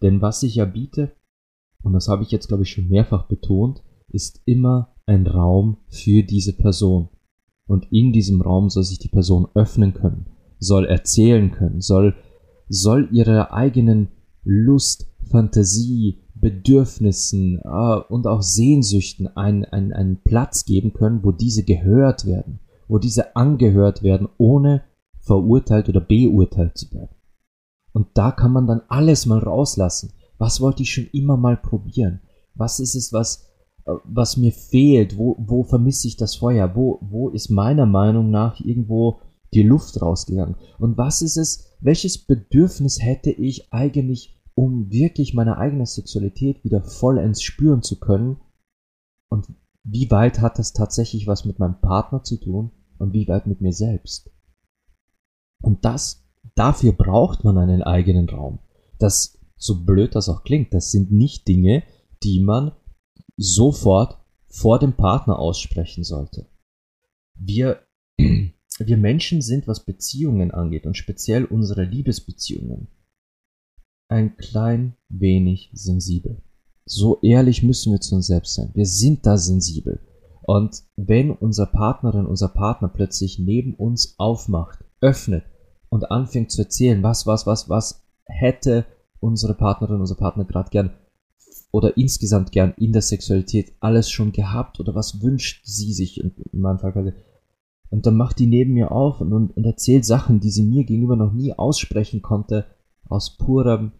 Denn 0.00 0.20
was 0.20 0.42
ich 0.42 0.56
ja 0.56 0.64
biete, 0.64 1.12
und 1.82 1.92
das 1.92 2.08
habe 2.08 2.22
ich 2.22 2.30
jetzt, 2.30 2.48
glaube 2.48 2.64
ich, 2.64 2.70
schon 2.70 2.88
mehrfach 2.88 3.28
betont, 3.28 3.82
ist 4.08 4.42
immer 4.44 4.94
ein 5.06 5.26
Raum 5.26 5.78
für 5.88 6.22
diese 6.22 6.52
Person. 6.54 7.08
Und 7.66 7.90
in 7.92 8.12
diesem 8.12 8.40
Raum 8.40 8.70
soll 8.70 8.84
sich 8.84 8.98
die 8.98 9.08
Person 9.08 9.48
öffnen 9.54 9.94
können, 9.94 10.26
soll 10.58 10.84
erzählen 10.84 11.52
können, 11.52 11.80
soll, 11.80 12.14
soll 12.68 13.08
ihre 13.12 13.52
eigenen 13.52 14.08
Lust, 14.42 15.06
Fantasie, 15.30 16.22
Bedürfnissen 16.34 17.60
äh, 17.64 18.00
und 18.08 18.26
auch 18.26 18.42
Sehnsüchten 18.42 19.28
einen, 19.28 19.64
einen, 19.64 19.92
einen 19.92 20.22
Platz 20.22 20.64
geben 20.64 20.92
können, 20.92 21.22
wo 21.22 21.30
diese 21.30 21.64
gehört 21.64 22.26
werden, 22.26 22.58
wo 22.88 22.98
diese 22.98 23.36
angehört 23.36 24.02
werden, 24.02 24.28
ohne 24.38 24.82
verurteilt 25.20 25.88
oder 25.88 26.00
beurteilt 26.00 26.76
zu 26.76 26.92
werden. 26.92 27.14
Und 27.92 28.08
da 28.14 28.32
kann 28.32 28.52
man 28.52 28.66
dann 28.66 28.82
alles 28.88 29.26
mal 29.26 29.38
rauslassen. 29.38 30.12
Was 30.38 30.60
wollte 30.60 30.82
ich 30.82 30.92
schon 30.92 31.06
immer 31.12 31.36
mal 31.36 31.56
probieren? 31.56 32.20
Was 32.54 32.80
ist 32.80 32.94
es, 32.94 33.12
was, 33.12 33.46
was 34.04 34.36
mir 34.36 34.52
fehlt? 34.52 35.16
Wo, 35.16 35.36
wo 35.38 35.62
vermisse 35.62 36.08
ich 36.08 36.16
das 36.16 36.36
Feuer? 36.36 36.74
Wo, 36.74 36.98
wo 37.02 37.28
ist 37.28 37.50
meiner 37.50 37.86
Meinung 37.86 38.30
nach 38.30 38.60
irgendwo 38.60 39.20
die 39.54 39.62
Luft 39.62 40.00
rausgegangen? 40.00 40.56
Und 40.78 40.96
was 40.96 41.22
ist 41.22 41.36
es, 41.36 41.76
welches 41.80 42.18
Bedürfnis 42.18 43.00
hätte 43.02 43.30
ich 43.30 43.72
eigentlich, 43.72 44.38
um 44.54 44.90
wirklich 44.90 45.34
meine 45.34 45.58
eigene 45.58 45.86
Sexualität 45.86 46.64
wieder 46.64 46.82
vollends 46.82 47.42
spüren 47.42 47.82
zu 47.82 48.00
können? 48.00 48.38
Und 49.28 49.46
wie 49.84 50.10
weit 50.10 50.40
hat 50.40 50.58
das 50.58 50.72
tatsächlich 50.72 51.26
was 51.26 51.44
mit 51.44 51.58
meinem 51.58 51.80
Partner 51.80 52.22
zu 52.22 52.36
tun? 52.36 52.70
Und 52.98 53.14
wie 53.14 53.26
weit 53.26 53.46
mit 53.46 53.60
mir 53.60 53.72
selbst? 53.72 54.30
Und 55.60 55.84
das 55.84 56.22
dafür 56.54 56.92
braucht 56.92 57.44
man 57.44 57.58
einen 57.58 57.82
eigenen 57.82 58.28
Raum. 58.28 58.60
Das, 58.98 59.38
so 59.56 59.84
blöd 59.84 60.14
das 60.14 60.28
auch 60.28 60.44
klingt, 60.44 60.74
das 60.74 60.90
sind 60.90 61.12
nicht 61.12 61.48
Dinge, 61.48 61.82
die 62.22 62.40
man 62.40 62.72
sofort 63.36 64.18
vor 64.48 64.78
dem 64.78 64.94
Partner 64.94 65.38
aussprechen 65.38 66.04
sollte. 66.04 66.48
Wir, 67.34 67.82
wir 68.16 68.96
Menschen 68.96 69.42
sind, 69.42 69.66
was 69.66 69.84
Beziehungen 69.84 70.50
angeht 70.50 70.86
und 70.86 70.96
speziell 70.96 71.44
unsere 71.44 71.84
Liebesbeziehungen, 71.84 72.88
ein 74.08 74.36
klein 74.36 74.96
wenig 75.08 75.70
sensibel. 75.72 76.42
So 76.84 77.20
ehrlich 77.22 77.62
müssen 77.62 77.92
wir 77.92 78.00
zu 78.00 78.16
uns 78.16 78.26
selbst 78.26 78.54
sein. 78.54 78.70
Wir 78.74 78.86
sind 78.86 79.26
da 79.26 79.36
sensibel. 79.36 80.00
Und 80.42 80.82
wenn 80.96 81.30
unser 81.30 81.66
Partnerin, 81.66 82.26
unser 82.26 82.48
Partner 82.48 82.88
plötzlich 82.88 83.38
neben 83.38 83.74
uns 83.74 84.16
aufmacht, 84.18 84.84
öffnet 85.00 85.44
und 85.88 86.10
anfängt 86.10 86.50
zu 86.50 86.62
erzählen, 86.62 87.02
was, 87.02 87.26
was, 87.26 87.46
was, 87.46 87.68
was 87.68 88.02
hätte 88.24 88.84
unsere 89.20 89.54
Partnerin, 89.54 90.00
unser 90.00 90.16
Partner 90.16 90.44
gerade 90.44 90.70
gern 90.70 90.90
oder 91.70 91.96
insgesamt 91.96 92.52
gern 92.52 92.74
in 92.76 92.92
der 92.92 93.02
Sexualität 93.02 93.74
alles 93.80 94.10
schon 94.10 94.32
gehabt 94.32 94.80
oder 94.80 94.94
was 94.94 95.22
wünscht 95.22 95.64
sie 95.64 95.92
sich 95.92 96.20
in, 96.20 96.34
meinem 96.52 96.78
Fall 96.78 97.14
und 97.90 98.06
dann 98.06 98.16
macht 98.16 98.38
die 98.38 98.46
neben 98.46 98.72
mir 98.72 98.90
auf 98.90 99.20
und, 99.20 99.32
und, 99.32 99.56
und 99.56 99.64
erzählt 99.64 100.04
Sachen, 100.04 100.40
die 100.40 100.50
sie 100.50 100.64
mir 100.64 100.84
gegenüber 100.84 101.14
noch 101.14 101.32
nie 101.32 101.52
aussprechen 101.52 102.22
konnte, 102.22 102.66
aus 103.08 103.36
purem 103.36 103.92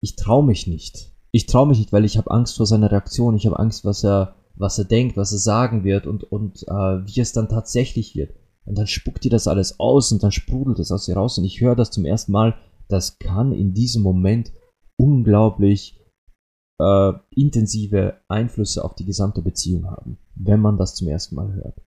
ich 0.00 0.16
traue 0.16 0.44
mich 0.44 0.66
nicht. 0.66 1.15
Ich 1.36 1.44
traue 1.44 1.66
mich 1.66 1.78
nicht, 1.78 1.92
weil 1.92 2.06
ich 2.06 2.16
habe 2.16 2.30
Angst 2.30 2.56
vor 2.56 2.64
seiner 2.64 2.90
Reaktion, 2.90 3.36
ich 3.36 3.44
habe 3.44 3.58
Angst, 3.58 3.84
was 3.84 4.02
er 4.02 4.36
was 4.54 4.78
er 4.78 4.86
denkt, 4.86 5.18
was 5.18 5.32
er 5.32 5.38
sagen 5.38 5.84
wird 5.84 6.06
und, 6.06 6.24
und 6.24 6.62
äh, 6.62 6.72
wie 7.06 7.20
es 7.20 7.34
dann 7.34 7.50
tatsächlich 7.50 8.16
wird. 8.16 8.34
Und 8.64 8.78
dann 8.78 8.86
spuckt 8.86 9.22
die 9.22 9.28
das 9.28 9.46
alles 9.46 9.78
aus 9.78 10.10
und 10.12 10.22
dann 10.22 10.32
sprudelt 10.32 10.78
es 10.78 10.90
aus 10.90 11.06
ihr 11.08 11.16
raus 11.18 11.36
und 11.36 11.44
ich 11.44 11.60
höre 11.60 11.76
das 11.76 11.90
zum 11.90 12.06
ersten 12.06 12.32
Mal. 12.32 12.54
Das 12.88 13.18
kann 13.18 13.52
in 13.52 13.74
diesem 13.74 14.02
Moment 14.02 14.50
unglaublich 14.96 16.00
äh, 16.80 17.12
intensive 17.28 18.14
Einflüsse 18.28 18.82
auf 18.82 18.94
die 18.94 19.04
gesamte 19.04 19.42
Beziehung 19.42 19.90
haben, 19.90 20.16
wenn 20.36 20.60
man 20.60 20.78
das 20.78 20.94
zum 20.94 21.08
ersten 21.08 21.34
Mal 21.34 21.52
hört. 21.52 21.82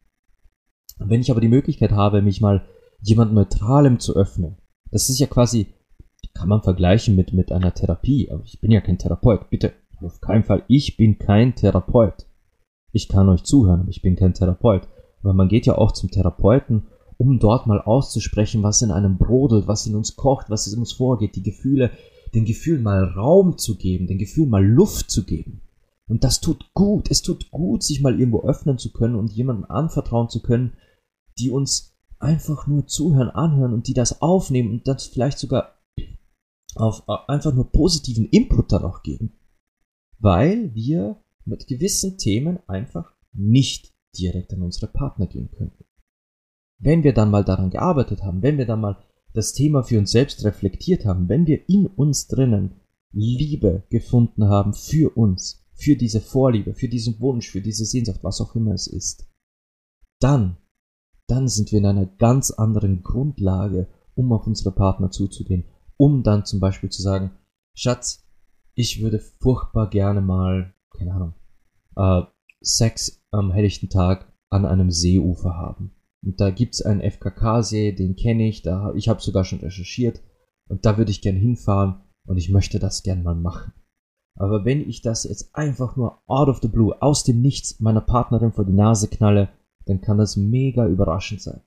Wenn 0.99 1.21
ich 1.21 1.31
aber 1.31 1.41
die 1.41 1.47
Möglichkeit 1.47 1.91
habe, 1.91 2.21
mich 2.21 2.39
mal 2.39 2.67
jemand 3.01 3.33
Neutralem 3.33 3.99
zu 3.99 4.15
öffnen, 4.15 4.57
das 4.91 5.09
ist 5.09 5.17
ja 5.17 5.25
quasi, 5.25 5.73
kann 6.33 6.49
man 6.49 6.61
vergleichen 6.61 7.15
mit, 7.15 7.33
mit 7.33 7.51
einer 7.51 7.73
Therapie, 7.73 8.31
aber 8.31 8.43
ich 8.45 8.59
bin 8.59 8.71
ja 8.71 8.81
kein 8.81 8.97
Therapeut, 8.97 9.49
bitte, 9.49 9.73
auf 10.01 10.21
keinen 10.21 10.43
Fall, 10.43 10.63
ich 10.67 10.97
bin 10.97 11.19
kein 11.19 11.55
Therapeut. 11.55 12.25
Ich 12.91 13.07
kann 13.07 13.29
euch 13.29 13.43
zuhören, 13.43 13.87
ich 13.89 14.01
bin 14.01 14.15
kein 14.15 14.33
Therapeut. 14.33 14.87
Aber 15.21 15.33
man 15.33 15.49
geht 15.49 15.65
ja 15.65 15.77
auch 15.77 15.91
zum 15.91 16.09
Therapeuten, 16.09 16.87
um 17.17 17.39
dort 17.39 17.67
mal 17.67 17.81
auszusprechen, 17.81 18.63
was 18.63 18.81
in 18.81 18.91
einem 18.91 19.17
brodelt, 19.17 19.67
was 19.67 19.85
in 19.85 19.95
uns 19.95 20.15
kocht, 20.15 20.49
was 20.49 20.71
in 20.71 20.79
uns 20.79 20.93
vorgeht, 20.93 21.35
die 21.35 21.43
Gefühle, 21.43 21.91
den 22.33 22.45
Gefühlen 22.45 22.81
mal 22.81 23.03
Raum 23.03 23.57
zu 23.57 23.77
geben, 23.77 24.07
den 24.07 24.17
Gefühlen 24.17 24.49
mal 24.49 24.65
Luft 24.65 25.11
zu 25.11 25.25
geben. 25.25 25.61
Und 26.07 26.23
das 26.23 26.39
tut 26.41 26.73
gut. 26.73 27.11
Es 27.11 27.21
tut 27.21 27.51
gut, 27.51 27.83
sich 27.83 28.01
mal 28.01 28.17
irgendwo 28.19 28.41
öffnen 28.41 28.77
zu 28.77 28.91
können 28.91 29.15
und 29.15 29.31
jemandem 29.31 29.65
anvertrauen 29.65 30.29
zu 30.29 30.41
können, 30.41 30.73
die 31.37 31.51
uns 31.51 31.95
einfach 32.19 32.67
nur 32.67 32.87
zuhören, 32.87 33.29
anhören 33.29 33.73
und 33.73 33.87
die 33.87 33.93
das 33.93 34.21
aufnehmen 34.21 34.71
und 34.71 34.87
das 34.87 35.07
vielleicht 35.07 35.39
sogar 35.39 35.78
auf 36.75 37.03
äh, 37.07 37.15
einfach 37.27 37.53
nur 37.53 37.71
positiven 37.71 38.25
Input 38.25 38.71
dann 38.71 38.83
auch 38.83 39.03
geben. 39.03 39.33
Weil 40.19 40.73
wir 40.73 41.21
mit 41.45 41.67
gewissen 41.67 42.17
Themen 42.17 42.59
einfach 42.67 43.13
nicht 43.33 43.93
direkt 44.17 44.53
an 44.53 44.61
unsere 44.61 44.87
Partner 44.87 45.27
gehen 45.27 45.49
könnten. 45.51 45.85
Wenn 46.79 47.03
wir 47.03 47.13
dann 47.13 47.31
mal 47.31 47.43
daran 47.43 47.69
gearbeitet 47.69 48.23
haben, 48.23 48.41
wenn 48.41 48.57
wir 48.57 48.65
dann 48.65 48.81
mal 48.81 48.97
das 49.33 49.53
Thema 49.53 49.83
für 49.83 49.99
uns 49.99 50.11
selbst 50.11 50.43
reflektiert 50.43 51.05
haben, 51.05 51.29
wenn 51.29 51.45
wir 51.45 51.67
in 51.69 51.87
uns 51.87 52.27
drinnen 52.27 52.79
Liebe 53.11 53.83
gefunden 53.89 54.45
haben 54.45 54.73
für 54.73 55.15
uns, 55.15 55.65
für 55.73 55.95
diese 55.95 56.21
Vorliebe, 56.21 56.73
für 56.73 56.89
diesen 56.89 57.19
Wunsch, 57.19 57.49
für 57.49 57.61
diese 57.61 57.85
Sehnsucht, 57.85 58.23
was 58.23 58.41
auch 58.41 58.55
immer 58.55 58.73
es 58.73 58.87
ist, 58.87 59.27
dann, 60.19 60.57
dann 61.27 61.47
sind 61.47 61.71
wir 61.71 61.79
in 61.79 61.85
einer 61.85 62.05
ganz 62.05 62.51
anderen 62.51 63.03
Grundlage, 63.03 63.87
um 64.15 64.31
auf 64.33 64.45
unsere 64.45 64.71
Partner 64.71 65.11
zuzugehen, 65.11 65.65
um 65.99 66.23
dann 66.23 66.45
zum 66.45 66.61
Beispiel 66.61 66.89
zu 66.89 67.01
sagen, 67.01 67.31
Schatz, 67.75 68.25
ich 68.73 69.01
würde 69.01 69.19
furchtbar 69.19 69.89
gerne 69.89 70.21
mal, 70.21 70.73
keine 70.97 71.13
Ahnung, 71.13 71.33
äh, 71.97 72.21
Sex 72.61 73.21
am 73.31 73.51
helllichten 73.51 73.89
Tag 73.89 74.31
an 74.49 74.65
einem 74.65 74.91
Seeufer 74.91 75.55
haben. 75.55 75.91
Und 76.23 76.39
da 76.39 76.51
gibt's 76.51 76.81
einen 76.81 77.01
FKK-See, 77.01 77.91
den 77.91 78.15
kenne 78.15 78.47
ich, 78.47 78.61
da 78.61 78.93
ich 78.95 79.09
habe 79.09 79.21
sogar 79.21 79.43
schon 79.43 79.59
recherchiert 79.59 80.21
und 80.67 80.85
da 80.85 80.97
würde 80.97 81.11
ich 81.11 81.21
gern 81.21 81.35
hinfahren 81.35 82.01
und 82.25 82.37
ich 82.37 82.49
möchte 82.49 82.79
das 82.79 83.03
gern 83.03 83.23
mal 83.23 83.35
machen. 83.35 83.73
Aber 84.35 84.63
wenn 84.63 84.87
ich 84.87 85.01
das 85.01 85.25
jetzt 85.25 85.53
einfach 85.53 85.97
nur 85.97 86.21
out 86.27 86.47
of 86.47 86.59
the 86.61 86.69
blue, 86.69 87.01
aus 87.01 87.25
dem 87.25 87.41
Nichts 87.41 87.81
meiner 87.81 88.01
Partnerin 88.01 88.53
vor 88.53 88.65
die 88.65 88.73
Nase 88.73 89.09
knalle, 89.09 89.49
dann 89.85 89.99
kann 89.99 90.17
das 90.17 90.37
mega 90.37 90.87
überraschend 90.87 91.41
sein. 91.41 91.61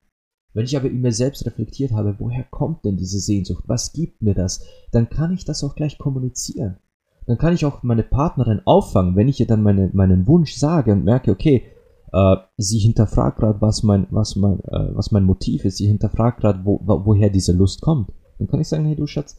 Wenn 0.53 0.65
ich 0.65 0.77
aber 0.77 0.87
in 0.87 1.01
mir 1.01 1.11
selbst 1.11 1.45
reflektiert 1.45 1.91
habe, 1.91 2.15
woher 2.19 2.43
kommt 2.43 2.85
denn 2.85 2.97
diese 2.97 3.19
Sehnsucht, 3.19 3.63
was 3.67 3.91
gibt 3.91 4.21
mir 4.21 4.35
das, 4.35 4.63
dann 4.91 5.09
kann 5.09 5.31
ich 5.31 5.45
das 5.45 5.63
auch 5.63 5.75
gleich 5.75 5.97
kommunizieren. 5.97 6.77
Dann 7.25 7.37
kann 7.37 7.53
ich 7.53 7.65
auch 7.65 7.83
meine 7.83 8.03
Partnerin 8.03 8.61
auffangen, 8.65 9.15
wenn 9.15 9.27
ich 9.27 9.39
ihr 9.39 9.47
dann 9.47 9.63
meine, 9.63 9.89
meinen 9.93 10.27
Wunsch 10.27 10.55
sage 10.55 10.91
und 10.91 11.05
merke, 11.05 11.31
okay, 11.31 11.63
äh, 12.11 12.35
sie 12.57 12.79
hinterfragt 12.79 13.39
gerade, 13.39 13.61
was 13.61 13.83
mein, 13.83 14.07
was 14.11 14.35
mein, 14.35 14.59
äh, 14.59 14.95
was 14.95 15.11
mein 15.11 15.23
Motiv 15.23 15.65
ist, 15.65 15.77
sie 15.77 15.87
hinterfragt 15.87 16.41
gerade, 16.41 16.63
wo, 16.63 16.79
woher 16.83 17.29
diese 17.29 17.53
Lust 17.53 17.81
kommt. 17.81 18.11
Dann 18.37 18.47
kann 18.47 18.59
ich 18.59 18.67
sagen, 18.67 18.85
hey 18.85 18.95
du 18.95 19.07
Schatz, 19.07 19.37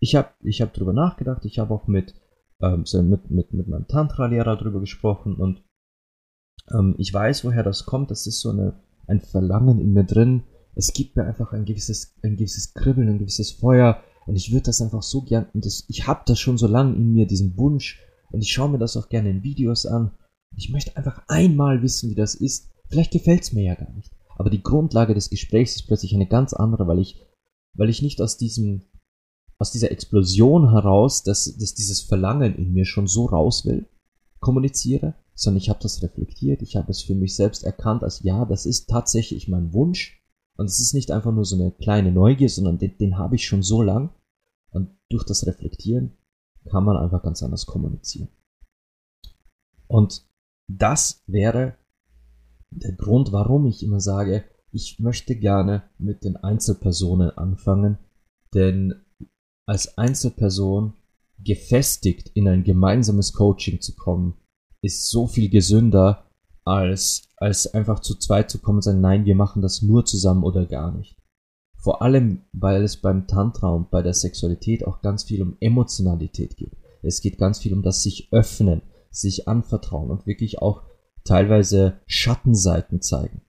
ich 0.00 0.14
habe 0.14 0.28
ich 0.42 0.60
hab 0.60 0.72
drüber 0.72 0.92
nachgedacht, 0.92 1.44
ich 1.44 1.58
habe 1.58 1.74
auch 1.74 1.86
mit, 1.86 2.14
ähm, 2.62 2.84
mit, 3.08 3.30
mit, 3.30 3.52
mit 3.52 3.68
meinem 3.68 3.86
Tantra-Lehrer 3.86 4.56
drüber 4.56 4.80
gesprochen 4.80 5.36
und 5.36 5.62
ähm, 6.72 6.94
ich 6.98 7.12
weiß, 7.12 7.44
woher 7.44 7.62
das 7.62 7.84
kommt. 7.84 8.10
Das 8.10 8.26
ist 8.26 8.40
so 8.40 8.50
eine, 8.50 8.80
ein 9.08 9.20
Verlangen 9.20 9.80
in 9.80 9.92
mir 9.92 10.04
drin. 10.04 10.44
Es 10.74 10.92
gibt 10.92 11.16
mir 11.16 11.24
einfach 11.24 11.52
ein 11.52 11.64
gewisses, 11.64 12.14
ein 12.22 12.36
gewisses 12.36 12.74
Kribbeln, 12.74 13.08
ein 13.08 13.18
gewisses 13.18 13.50
Feuer 13.50 14.02
und 14.28 14.36
ich 14.36 14.52
würde 14.52 14.64
das 14.64 14.82
einfach 14.82 15.02
so 15.02 15.22
gern, 15.22 15.46
und 15.54 15.64
das, 15.64 15.86
ich 15.88 16.06
habe 16.06 16.20
das 16.26 16.38
schon 16.38 16.58
so 16.58 16.66
lange 16.66 16.94
in 16.94 17.14
mir, 17.14 17.26
diesen 17.26 17.56
Wunsch. 17.56 17.98
Und 18.30 18.42
ich 18.42 18.52
schaue 18.52 18.68
mir 18.68 18.78
das 18.78 18.94
auch 18.98 19.08
gerne 19.08 19.30
in 19.30 19.42
Videos 19.42 19.86
an. 19.86 20.10
Ich 20.54 20.68
möchte 20.68 20.94
einfach 20.98 21.22
einmal 21.28 21.82
wissen, 21.82 22.10
wie 22.10 22.14
das 22.14 22.34
ist. 22.34 22.68
Vielleicht 22.90 23.10
gefällt 23.10 23.44
es 23.44 23.54
mir 23.54 23.64
ja 23.64 23.74
gar 23.74 23.90
nicht. 23.94 24.12
Aber 24.36 24.50
die 24.50 24.62
Grundlage 24.62 25.14
des 25.14 25.30
Gesprächs 25.30 25.76
ist 25.76 25.86
plötzlich 25.86 26.14
eine 26.14 26.28
ganz 26.28 26.52
andere, 26.52 26.86
weil 26.86 26.98
ich, 26.98 27.24
weil 27.74 27.88
ich 27.88 28.02
nicht 28.02 28.20
aus 28.20 28.36
diesem, 28.36 28.82
aus 29.58 29.72
dieser 29.72 29.90
Explosion 29.90 30.72
heraus, 30.72 31.22
dass, 31.22 31.56
dass 31.56 31.74
dieses 31.74 32.02
Verlangen 32.02 32.54
in 32.54 32.74
mir 32.74 32.84
schon 32.84 33.06
so 33.06 33.24
raus 33.24 33.64
will, 33.64 33.88
kommuniziere, 34.40 35.14
sondern 35.38 35.58
ich 35.58 35.68
habe 35.68 35.78
das 35.80 36.02
reflektiert, 36.02 36.62
ich 36.62 36.74
habe 36.74 36.90
es 36.90 37.00
für 37.00 37.14
mich 37.14 37.36
selbst 37.36 37.62
erkannt 37.62 38.02
als 38.02 38.24
ja, 38.24 38.44
das 38.44 38.66
ist 38.66 38.90
tatsächlich 38.90 39.46
mein 39.46 39.72
Wunsch. 39.72 40.20
Und 40.56 40.66
es 40.66 40.80
ist 40.80 40.94
nicht 40.94 41.12
einfach 41.12 41.32
nur 41.32 41.44
so 41.44 41.54
eine 41.54 41.70
kleine 41.70 42.10
Neugier, 42.10 42.48
sondern 42.48 42.78
den, 42.78 42.98
den 42.98 43.18
habe 43.18 43.36
ich 43.36 43.46
schon 43.46 43.62
so 43.62 43.80
lang. 43.80 44.10
Und 44.70 44.90
durch 45.08 45.24
das 45.24 45.46
Reflektieren 45.46 46.16
kann 46.68 46.82
man 46.82 46.96
einfach 46.96 47.22
ganz 47.22 47.40
anders 47.44 47.66
kommunizieren. 47.66 48.28
Und 49.86 50.26
das 50.66 51.22
wäre 51.28 51.76
der 52.70 52.92
Grund, 52.92 53.30
warum 53.30 53.66
ich 53.66 53.84
immer 53.84 54.00
sage, 54.00 54.42
ich 54.72 54.98
möchte 54.98 55.36
gerne 55.36 55.84
mit 55.98 56.24
den 56.24 56.36
Einzelpersonen 56.36 57.30
anfangen, 57.38 57.98
denn 58.54 59.04
als 59.66 59.96
Einzelperson 59.96 60.94
gefestigt 61.38 62.32
in 62.34 62.48
ein 62.48 62.64
gemeinsames 62.64 63.32
Coaching 63.32 63.80
zu 63.80 63.94
kommen, 63.94 64.34
ist 64.82 65.10
so 65.10 65.26
viel 65.26 65.48
gesünder, 65.48 66.24
als, 66.64 67.22
als 67.36 67.72
einfach 67.72 68.00
zu 68.00 68.14
zweit 68.14 68.50
zu 68.50 68.58
kommen 68.58 68.78
und 68.78 68.82
sagen, 68.82 69.00
nein, 69.00 69.24
wir 69.24 69.34
machen 69.34 69.62
das 69.62 69.82
nur 69.82 70.04
zusammen 70.04 70.44
oder 70.44 70.66
gar 70.66 70.92
nicht. 70.92 71.16
Vor 71.76 72.02
allem, 72.02 72.42
weil 72.52 72.82
es 72.82 72.96
beim 72.96 73.26
Tantra 73.26 73.68
und 73.68 73.90
bei 73.90 74.02
der 74.02 74.14
Sexualität 74.14 74.86
auch 74.86 75.00
ganz 75.00 75.24
viel 75.24 75.42
um 75.42 75.56
Emotionalität 75.60 76.56
geht. 76.56 76.76
Es 77.02 77.20
geht 77.20 77.38
ganz 77.38 77.60
viel 77.60 77.72
um 77.72 77.82
das 77.82 78.02
sich 78.02 78.28
öffnen, 78.32 78.82
sich 79.10 79.48
anvertrauen 79.48 80.10
und 80.10 80.26
wirklich 80.26 80.60
auch 80.60 80.82
teilweise 81.24 82.00
Schattenseiten 82.06 83.00
zeigen. 83.00 83.42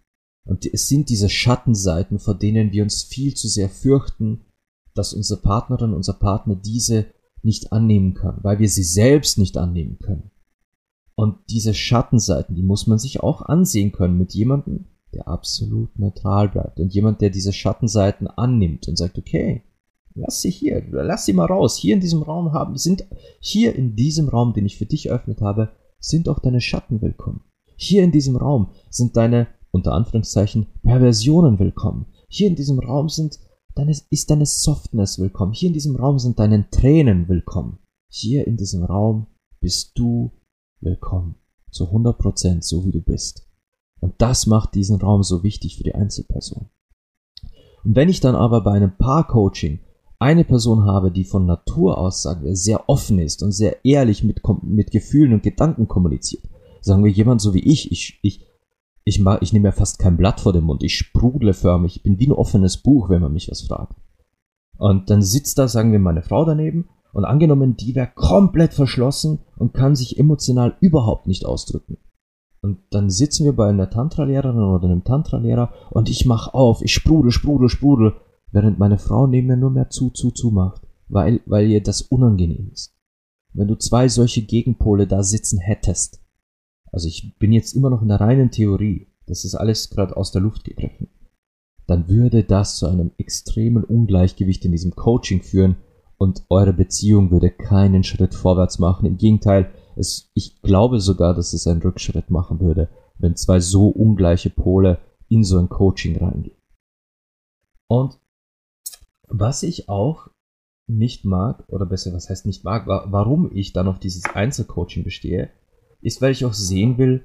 Und 0.45 0.65
es 0.65 0.88
sind 0.88 1.09
diese 1.09 1.29
Schattenseiten, 1.29 2.19
vor 2.19 2.36
denen 2.36 2.71
wir 2.71 2.83
uns 2.83 3.03
viel 3.03 3.33
zu 3.33 3.48
sehr 3.48 3.69
fürchten, 3.69 4.45
dass 4.93 5.13
unsere 5.13 5.41
Partnerin, 5.41 5.93
unser 5.93 6.13
Partner 6.13 6.55
diese 6.55 7.07
nicht 7.41 7.71
annehmen 7.71 8.13
kann, 8.13 8.39
weil 8.43 8.59
wir 8.59 8.69
sie 8.69 8.83
selbst 8.83 9.38
nicht 9.38 9.57
annehmen 9.57 10.00
können. 10.00 10.31
Und 11.20 11.36
diese 11.50 11.74
Schattenseiten, 11.74 12.56
die 12.56 12.64
muss 12.64 12.88
man 12.88 12.98
sich 12.98 13.20
auch 13.20 13.42
ansehen 13.42 13.92
können 13.92 14.18
mit 14.18 14.34
jemandem, 14.34 14.86
der 15.14 15.28
absolut 15.28 16.00
neutral 16.00 16.48
bleibt 16.48 16.80
und 16.80 16.94
jemand, 16.94 17.20
der 17.20 17.30
diese 17.30 17.52
Schattenseiten 17.52 18.28
annimmt 18.28 18.88
und 18.88 18.98
sagt, 18.98 19.18
okay, 19.18 19.64
lass 20.16 20.42
sie 20.42 20.50
hier, 20.50 20.82
lass 20.90 21.26
sie 21.26 21.34
mal 21.34 21.48
raus. 21.48 21.76
Hier 21.76 21.94
in 21.94 22.00
diesem 22.00 22.24
Raum 22.24 22.54
haben, 22.54 22.78
sind, 22.78 23.06
hier 23.42 23.76
in 23.76 23.98
diesem 23.98 24.30
Raum, 24.30 24.54
den 24.54 24.66
ich 24.66 24.78
für 24.78 24.86
dich 24.86 25.08
eröffnet 25.08 25.42
habe, 25.42 25.74
sind 26.00 26.30
auch 26.30 26.40
deine 26.40 26.62
Schatten 26.62 27.02
willkommen. 27.02 27.42
Hier 27.76 28.02
in 28.02 28.14
diesem 28.14 28.38
Raum 28.38 28.70
sind 28.90 29.18
deine, 29.18 29.48
unter 29.72 29.92
Anführungszeichen, 29.92 30.68
Perversionen 30.84 31.60
willkommen. 31.60 32.06
Hier 32.30 32.48
in 32.48 32.56
diesem 32.56 32.80
Raum 32.80 33.10
sind 33.10 33.40
ist, 33.90 34.08
ist 34.10 34.32
deine 34.32 34.46
Softness 34.46 35.20
willkommen. 35.20 35.52
Hier 35.52 35.68
in 35.68 35.74
diesem 35.74 35.98
Raum 35.98 36.18
sind 36.18 36.40
deine 36.40 36.70
Tränen 36.70 37.28
willkommen. 37.28 37.80
Hier 38.10 38.48
in 38.48 38.56
diesem 38.56 38.86
Raum 38.86 39.28
bist 39.60 40.00
du 40.00 40.32
willkommen. 40.81 41.36
Zu 41.71 41.86
100% 41.86 42.63
so 42.63 42.86
wie 42.86 42.91
du 42.91 43.01
bist. 43.01 43.48
Und 44.00 44.15
das 44.19 44.48
macht 44.48 44.75
diesen 44.75 44.98
Raum 44.98 45.24
so 45.24 45.43
wichtig 45.43 45.77
für 45.77 45.83
die 45.83 45.95
Einzelperson. 45.95 46.69
Und 47.83 47.95
wenn 47.95 48.09
ich 48.09 48.19
dann 48.19 48.36
aber 48.36 48.62
bei 48.62 48.71
einem 48.71 48.98
Paar-Coaching 48.98 49.79
eine 50.19 50.43
Person 50.43 50.86
habe, 50.86 51.12
die 51.12 51.24
von 51.24 51.45
Natur 51.45 51.98
aus, 51.98 52.21
sagen 52.21 52.43
wir, 52.43 52.55
sehr 52.55 52.89
offen 52.89 53.19
ist 53.19 53.41
und 53.43 53.51
sehr 53.51 53.86
ehrlich 53.86 54.24
mit, 54.24 54.41
mit 54.63 54.91
Gefühlen 54.91 55.33
und 55.33 55.43
Gedanken 55.43 55.88
kommuniziert, 55.88 56.43
sagen 56.81 57.03
wir 57.03 57.12
jemand 57.12 57.41
so 57.41 57.53
wie 57.53 57.63
ich, 57.63 57.91
ich, 57.91 58.19
ich, 58.21 58.45
ich, 59.05 59.19
mach, 59.19 59.41
ich 59.41 59.53
nehme 59.53 59.69
ja 59.69 59.71
fast 59.71 60.00
kein 60.00 60.17
Blatt 60.17 60.41
vor 60.41 60.53
den 60.53 60.65
Mund, 60.65 60.83
ich 60.83 60.98
sprudle 60.98 61.53
förmlich, 61.53 61.98
ich 61.98 62.03
bin 62.03 62.19
wie 62.19 62.27
ein 62.27 62.33
offenes 62.33 62.77
Buch, 62.77 63.09
wenn 63.09 63.21
man 63.21 63.33
mich 63.33 63.50
was 63.50 63.62
fragt. 63.62 63.95
Und 64.77 65.09
dann 65.09 65.21
sitzt 65.21 65.57
da, 65.57 65.67
sagen 65.67 65.91
wir, 65.91 66.00
meine 66.00 66.21
Frau 66.21 66.45
daneben 66.45 66.89
und 67.20 67.26
angenommen, 67.26 67.76
die 67.76 67.96
wäre 67.96 68.10
komplett 68.16 68.74
verschlossen 68.74 69.40
und 69.58 69.74
kann 69.74 69.94
sich 69.94 70.18
emotional 70.18 70.78
überhaupt 70.80 71.28
nicht 71.28 71.46
ausdrücken. 71.46 71.98
Und 72.62 72.80
dann 72.92 73.10
sitzen 73.10 73.44
wir 73.44 73.52
bei 73.52 73.68
einer 73.68 73.90
Tantra-Lehrerin 73.90 74.62
oder 74.62 74.86
einem 74.86 75.04
Tantra-Lehrer 75.04 75.74
und 75.92 76.10
ich 76.10 76.26
mach 76.26 76.54
auf, 76.54 76.82
ich 76.82 76.94
sprudel, 76.94 77.32
sprudel, 77.32 77.68
sprudel, 77.68 78.14
während 78.54 78.80
meine 78.80 78.98
Frau 78.98 79.28
neben 79.28 79.48
mir 79.48 79.58
nur 79.58 79.70
mehr 79.70 79.90
zu, 79.90 80.12
zu, 80.12 80.32
zu 80.32 80.52
macht, 80.52 80.88
weil, 81.10 81.42
weil 81.46 81.70
ihr 81.70 81.84
das 81.84 82.04
unangenehm 82.04 82.70
ist. 82.72 82.96
Wenn 83.52 83.68
du 83.68 83.76
zwei 83.76 84.08
solche 84.08 84.44
Gegenpole 84.44 85.06
da 85.06 85.22
sitzen 85.22 85.60
hättest, 85.60 86.22
also 86.94 87.10
ich 87.10 87.38
bin 87.38 87.52
jetzt 87.52 87.74
immer 87.74 87.90
noch 87.90 88.02
in 88.02 88.08
der 88.08 88.22
reinen 88.22 88.50
Theorie, 88.50 89.08
das 89.26 89.44
ist 89.44 89.56
alles 89.56 89.90
gerade 89.90 90.16
aus 90.16 90.32
der 90.32 90.42
Luft 90.42 90.64
gegriffen, 90.64 91.10
dann 91.86 92.08
würde 92.08 92.46
das 92.46 92.78
zu 92.78 92.88
einem 92.88 93.12
extremen 93.18 93.84
Ungleichgewicht 93.84 94.64
in 94.64 94.72
diesem 94.72 94.96
Coaching 94.96 95.42
führen 95.42 95.76
und 96.20 96.46
eure 96.50 96.74
Beziehung 96.74 97.32
würde 97.32 97.50
keinen 97.50 98.04
Schritt 98.04 98.36
vorwärts 98.36 98.78
machen. 98.78 99.06
Im 99.06 99.18
Gegenteil, 99.18 99.74
es, 99.96 100.30
ich 100.34 100.62
glaube 100.62 101.00
sogar, 101.00 101.34
dass 101.34 101.54
es 101.54 101.66
einen 101.66 101.82
Rückschritt 101.82 102.30
machen 102.30 102.60
würde, 102.60 102.90
wenn 103.18 103.38
zwei 103.38 103.62
so 103.62 103.88
ungleiche 103.88 104.50
Pole 104.50 105.00
in 105.30 105.44
so 105.46 105.58
ein 105.58 105.70
Coaching 105.70 106.18
reingehen. 106.18 106.58
Und 107.88 108.20
was 109.30 109.64
ich 109.64 109.88
auch 109.88 110.28
nicht 110.88 111.24
mag, 111.24 111.64
oder 111.70 111.86
besser, 111.86 112.14
was 112.14 112.30
heißt 112.30 112.46
nicht 112.46 112.66
mag, 112.66 112.86
warum 112.86 113.56
ich 113.56 113.72
dann 113.72 113.88
auf 113.88 114.00
dieses 114.00 114.26
Einzelcoaching 114.26 115.06
bestehe, 115.06 115.52
ist, 116.02 116.22
weil 116.22 116.34
ich 116.34 116.44
auch 116.44 116.54
sehen 116.54 116.98
will, 116.98 117.24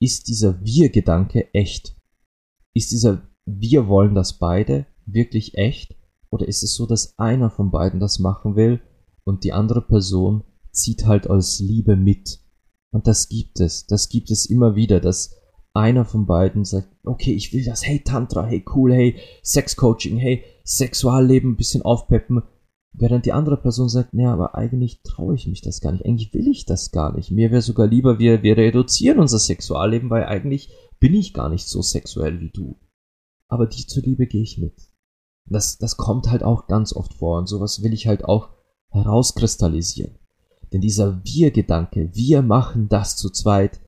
ist 0.00 0.28
dieser 0.28 0.64
Wir-Gedanke 0.64 1.52
echt? 1.52 1.96
Ist 2.74 2.92
dieser 2.92 3.28
Wir 3.44 3.88
wollen 3.88 4.14
das 4.14 4.38
beide 4.38 4.86
wirklich 5.04 5.56
echt? 5.56 5.96
Oder 6.30 6.46
ist 6.46 6.62
es 6.62 6.74
so, 6.74 6.86
dass 6.86 7.18
einer 7.18 7.50
von 7.50 7.70
beiden 7.70 8.00
das 8.00 8.18
machen 8.18 8.56
will 8.56 8.80
und 9.24 9.44
die 9.44 9.52
andere 9.52 9.82
Person 9.82 10.44
zieht 10.70 11.06
halt 11.06 11.28
als 11.28 11.58
Liebe 11.60 11.96
mit? 11.96 12.40
Und 12.92 13.06
das 13.06 13.28
gibt 13.28 13.60
es. 13.60 13.86
Das 13.86 14.08
gibt 14.08 14.30
es 14.30 14.46
immer 14.46 14.74
wieder, 14.74 15.00
dass 15.00 15.36
einer 15.72 16.04
von 16.04 16.26
beiden 16.26 16.64
sagt, 16.64 16.88
okay, 17.04 17.32
ich 17.32 17.52
will 17.52 17.64
das, 17.64 17.86
hey 17.86 18.00
Tantra, 18.00 18.44
hey 18.44 18.64
cool, 18.74 18.92
hey 18.92 19.16
Sexcoaching, 19.44 20.16
hey 20.16 20.44
Sexualleben 20.64 21.52
ein 21.52 21.56
bisschen 21.56 21.82
aufpeppen. 21.82 22.42
Während 22.92 23.24
die 23.24 23.32
andere 23.32 23.56
Person 23.56 23.88
sagt, 23.88 24.14
naja, 24.14 24.32
aber 24.32 24.56
eigentlich 24.56 25.02
traue 25.02 25.36
ich 25.36 25.46
mich 25.46 25.62
das 25.62 25.80
gar 25.80 25.92
nicht. 25.92 26.04
Eigentlich 26.04 26.34
will 26.34 26.48
ich 26.48 26.66
das 26.66 26.90
gar 26.90 27.14
nicht. 27.14 27.30
Mir 27.30 27.52
wäre 27.52 27.62
sogar 27.62 27.86
lieber, 27.86 28.18
wir, 28.18 28.42
wir 28.42 28.56
reduzieren 28.56 29.20
unser 29.20 29.38
Sexualleben, 29.38 30.10
weil 30.10 30.24
eigentlich 30.24 30.70
bin 30.98 31.14
ich 31.14 31.32
gar 31.32 31.48
nicht 31.48 31.68
so 31.68 31.82
sexuell 31.82 32.40
wie 32.40 32.50
du. 32.50 32.78
Aber 33.48 33.66
die 33.66 33.86
zuliebe 33.86 34.26
gehe 34.26 34.42
ich 34.42 34.58
mit. 34.58 34.89
Das, 35.50 35.78
das 35.78 35.96
kommt 35.96 36.30
halt 36.30 36.42
auch 36.42 36.68
ganz 36.68 36.94
oft 36.94 37.12
vor 37.14 37.38
und 37.38 37.48
sowas 37.48 37.82
will 37.82 37.92
ich 37.92 38.06
halt 38.06 38.24
auch 38.24 38.50
herauskristallisieren. 38.90 40.16
Denn 40.72 40.80
dieser 40.80 41.24
Wir-Gedanke, 41.24 42.10
wir 42.14 42.42
machen 42.42 42.88
das 42.88 43.16
zu 43.16 43.30
zweit, 43.30 43.80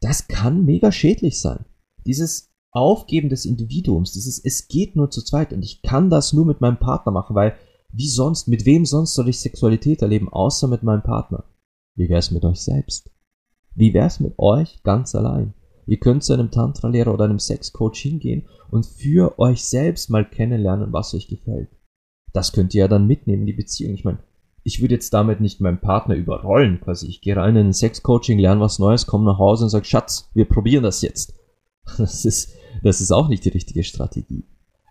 das 0.00 0.28
kann 0.28 0.64
mega 0.64 0.90
schädlich 0.90 1.40
sein. 1.40 1.66
Dieses 2.06 2.50
Aufgeben 2.70 3.28
des 3.28 3.44
Individuums, 3.44 4.12
dieses 4.12 4.42
es 4.42 4.68
geht 4.68 4.96
nur 4.96 5.10
zu 5.10 5.22
zweit 5.22 5.52
und 5.52 5.62
ich 5.62 5.82
kann 5.82 6.10
das 6.10 6.32
nur 6.32 6.46
mit 6.46 6.60
meinem 6.60 6.78
Partner 6.78 7.12
machen, 7.12 7.36
weil 7.36 7.56
wie 7.92 8.08
sonst, 8.08 8.48
mit 8.48 8.66
wem 8.66 8.84
sonst 8.84 9.14
soll 9.14 9.28
ich 9.28 9.40
Sexualität 9.40 10.02
erleben, 10.02 10.28
außer 10.28 10.68
mit 10.68 10.82
meinem 10.82 11.02
Partner? 11.02 11.44
Wie 11.94 12.08
wär's 12.08 12.30
mit 12.30 12.44
euch 12.44 12.60
selbst? 12.60 13.10
Wie 13.74 13.94
wär's 13.94 14.20
mit 14.20 14.34
euch 14.38 14.82
ganz 14.82 15.14
allein? 15.14 15.54
Ihr 15.86 15.98
könnt 15.98 16.24
zu 16.24 16.32
einem 16.32 16.50
Tantra-Lehrer 16.50 17.14
oder 17.14 17.24
einem 17.24 17.38
Sexcoach 17.38 17.96
hingehen 17.96 18.48
und 18.70 18.86
für 18.86 19.38
euch 19.38 19.64
selbst 19.64 20.10
mal 20.10 20.28
kennenlernen, 20.28 20.92
was 20.92 21.14
euch 21.14 21.28
gefällt. 21.28 21.68
Das 22.32 22.52
könnt 22.52 22.74
ihr 22.74 22.80
ja 22.80 22.88
dann 22.88 23.06
mitnehmen 23.06 23.42
in 23.42 23.46
die 23.46 23.52
Beziehung. 23.52 23.94
Ich 23.94 24.04
meine, 24.04 24.18
ich 24.64 24.80
würde 24.80 24.94
jetzt 24.94 25.14
damit 25.14 25.40
nicht 25.40 25.60
meinen 25.60 25.80
Partner 25.80 26.16
überrollen, 26.16 26.80
quasi. 26.80 27.06
Ich 27.06 27.20
gehe 27.20 27.36
rein 27.36 27.54
in 27.54 27.66
ein 27.66 27.72
Sexcoaching, 27.72 28.38
lerne 28.38 28.60
was 28.60 28.80
Neues, 28.80 29.06
komme 29.06 29.24
nach 29.24 29.38
Hause 29.38 29.64
und 29.64 29.70
sage, 29.70 29.84
Schatz, 29.84 30.28
wir 30.34 30.44
probieren 30.44 30.82
das 30.82 31.02
jetzt. 31.02 31.34
Das 31.98 32.24
ist, 32.24 32.52
das 32.82 33.00
ist 33.00 33.12
auch 33.12 33.28
nicht 33.28 33.44
die 33.44 33.50
richtige 33.50 33.84
Strategie. 33.84 34.44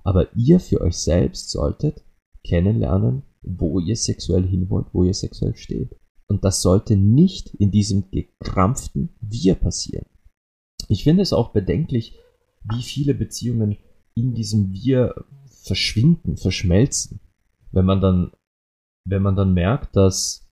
Aber 0.05 0.34
ihr 0.34 0.62
für 0.62 0.79
euch 0.79 0.95
selbst 0.95 1.51
solltet 1.51 2.05
kennenlernen, 2.47 3.23
wo 3.41 3.79
ihr 3.79 3.97
sexuell 3.97 4.47
hin 4.47 4.69
wollt, 4.69 4.88
wo 4.93 5.03
ihr 5.03 5.13
sexuell 5.13 5.58
steht. 5.58 5.93
Und 6.27 6.45
das 6.45 6.62
sollte 6.62 6.95
nicht 6.95 7.53
in 7.55 7.69
diesem 7.69 8.10
gekrampften 8.12 9.10
Wir 9.19 9.55
passieren. 9.55 10.05
Ich 10.89 11.04
finde 11.04 11.24
es 11.24 11.34
auch 11.34 11.52
bedenklich, 11.52 12.17
wie 12.63 12.84
viele 12.84 13.13
Beziehungen 13.13 13.78
in 14.13 14.34
diesem 14.34 14.74
Wir 14.74 15.26
verschwinden, 15.63 16.38
verschmelzen. 16.38 17.19
Wenn 17.71 17.86
man 17.86 18.02
dann, 18.02 18.32
wenn 19.06 19.21
man 19.21 19.36
dann 19.36 19.54
merkt, 19.54 19.95
dass, 19.95 20.48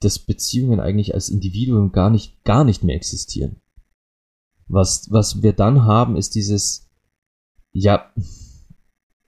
dass 0.00 0.18
Beziehungen 0.18 0.80
eigentlich 0.80 1.14
als 1.14 1.28
Individuum 1.28 1.92
gar 1.92 2.10
nicht, 2.10 2.44
gar 2.44 2.64
nicht 2.64 2.84
mehr 2.84 2.96
existieren. 2.96 3.60
Was, 4.68 5.10
was 5.10 5.42
wir 5.42 5.52
dann 5.52 5.84
haben, 5.84 6.16
ist 6.16 6.34
dieses, 6.34 6.88
ja, 7.72 8.12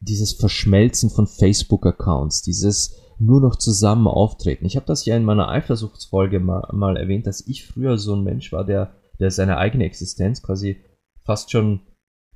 dieses 0.01 0.33
Verschmelzen 0.33 1.11
von 1.11 1.27
Facebook-Accounts, 1.27 2.43
dieses 2.43 2.97
nur 3.19 3.41
noch 3.41 3.57
zusammen 3.57 4.07
auftreten. 4.07 4.65
Ich 4.65 4.77
habe 4.77 4.87
das 4.87 5.05
ja 5.05 5.17
in 5.17 5.25
meiner 5.25 5.49
Eifersuchtsfolge 5.49 6.41
mal, 6.41 6.69
mal 6.73 6.97
erwähnt, 6.97 7.27
dass 7.27 7.47
ich 7.47 7.67
früher 7.67 7.99
so 7.99 8.15
ein 8.15 8.25
Mensch 8.25 8.53
war, 8.53 8.65
der 8.65 8.95
der 9.19 9.31
seine 9.31 9.59
eigene 9.59 9.85
Existenz 9.85 10.43
quasi 10.43 10.85
fast 11.25 11.51
schon 11.51 11.81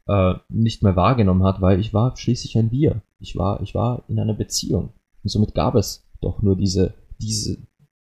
äh, 0.06 0.34
nicht 0.48 0.82
mehr 0.82 0.96
wahrgenommen 0.96 1.44
hat, 1.44 1.60
weil 1.60 1.80
ich 1.80 1.92
war 1.92 2.16
schließlich 2.16 2.56
ein 2.56 2.70
Wir. 2.70 3.02
Ich 3.18 3.36
war, 3.36 3.62
ich 3.62 3.74
war 3.74 4.04
in 4.08 4.18
einer 4.18 4.34
Beziehung. 4.34 4.94
Und 5.22 5.30
somit 5.30 5.54
gab 5.54 5.74
es 5.74 6.08
doch 6.20 6.42
nur 6.42 6.56
diese, 6.56 6.94
diese, 7.20 7.58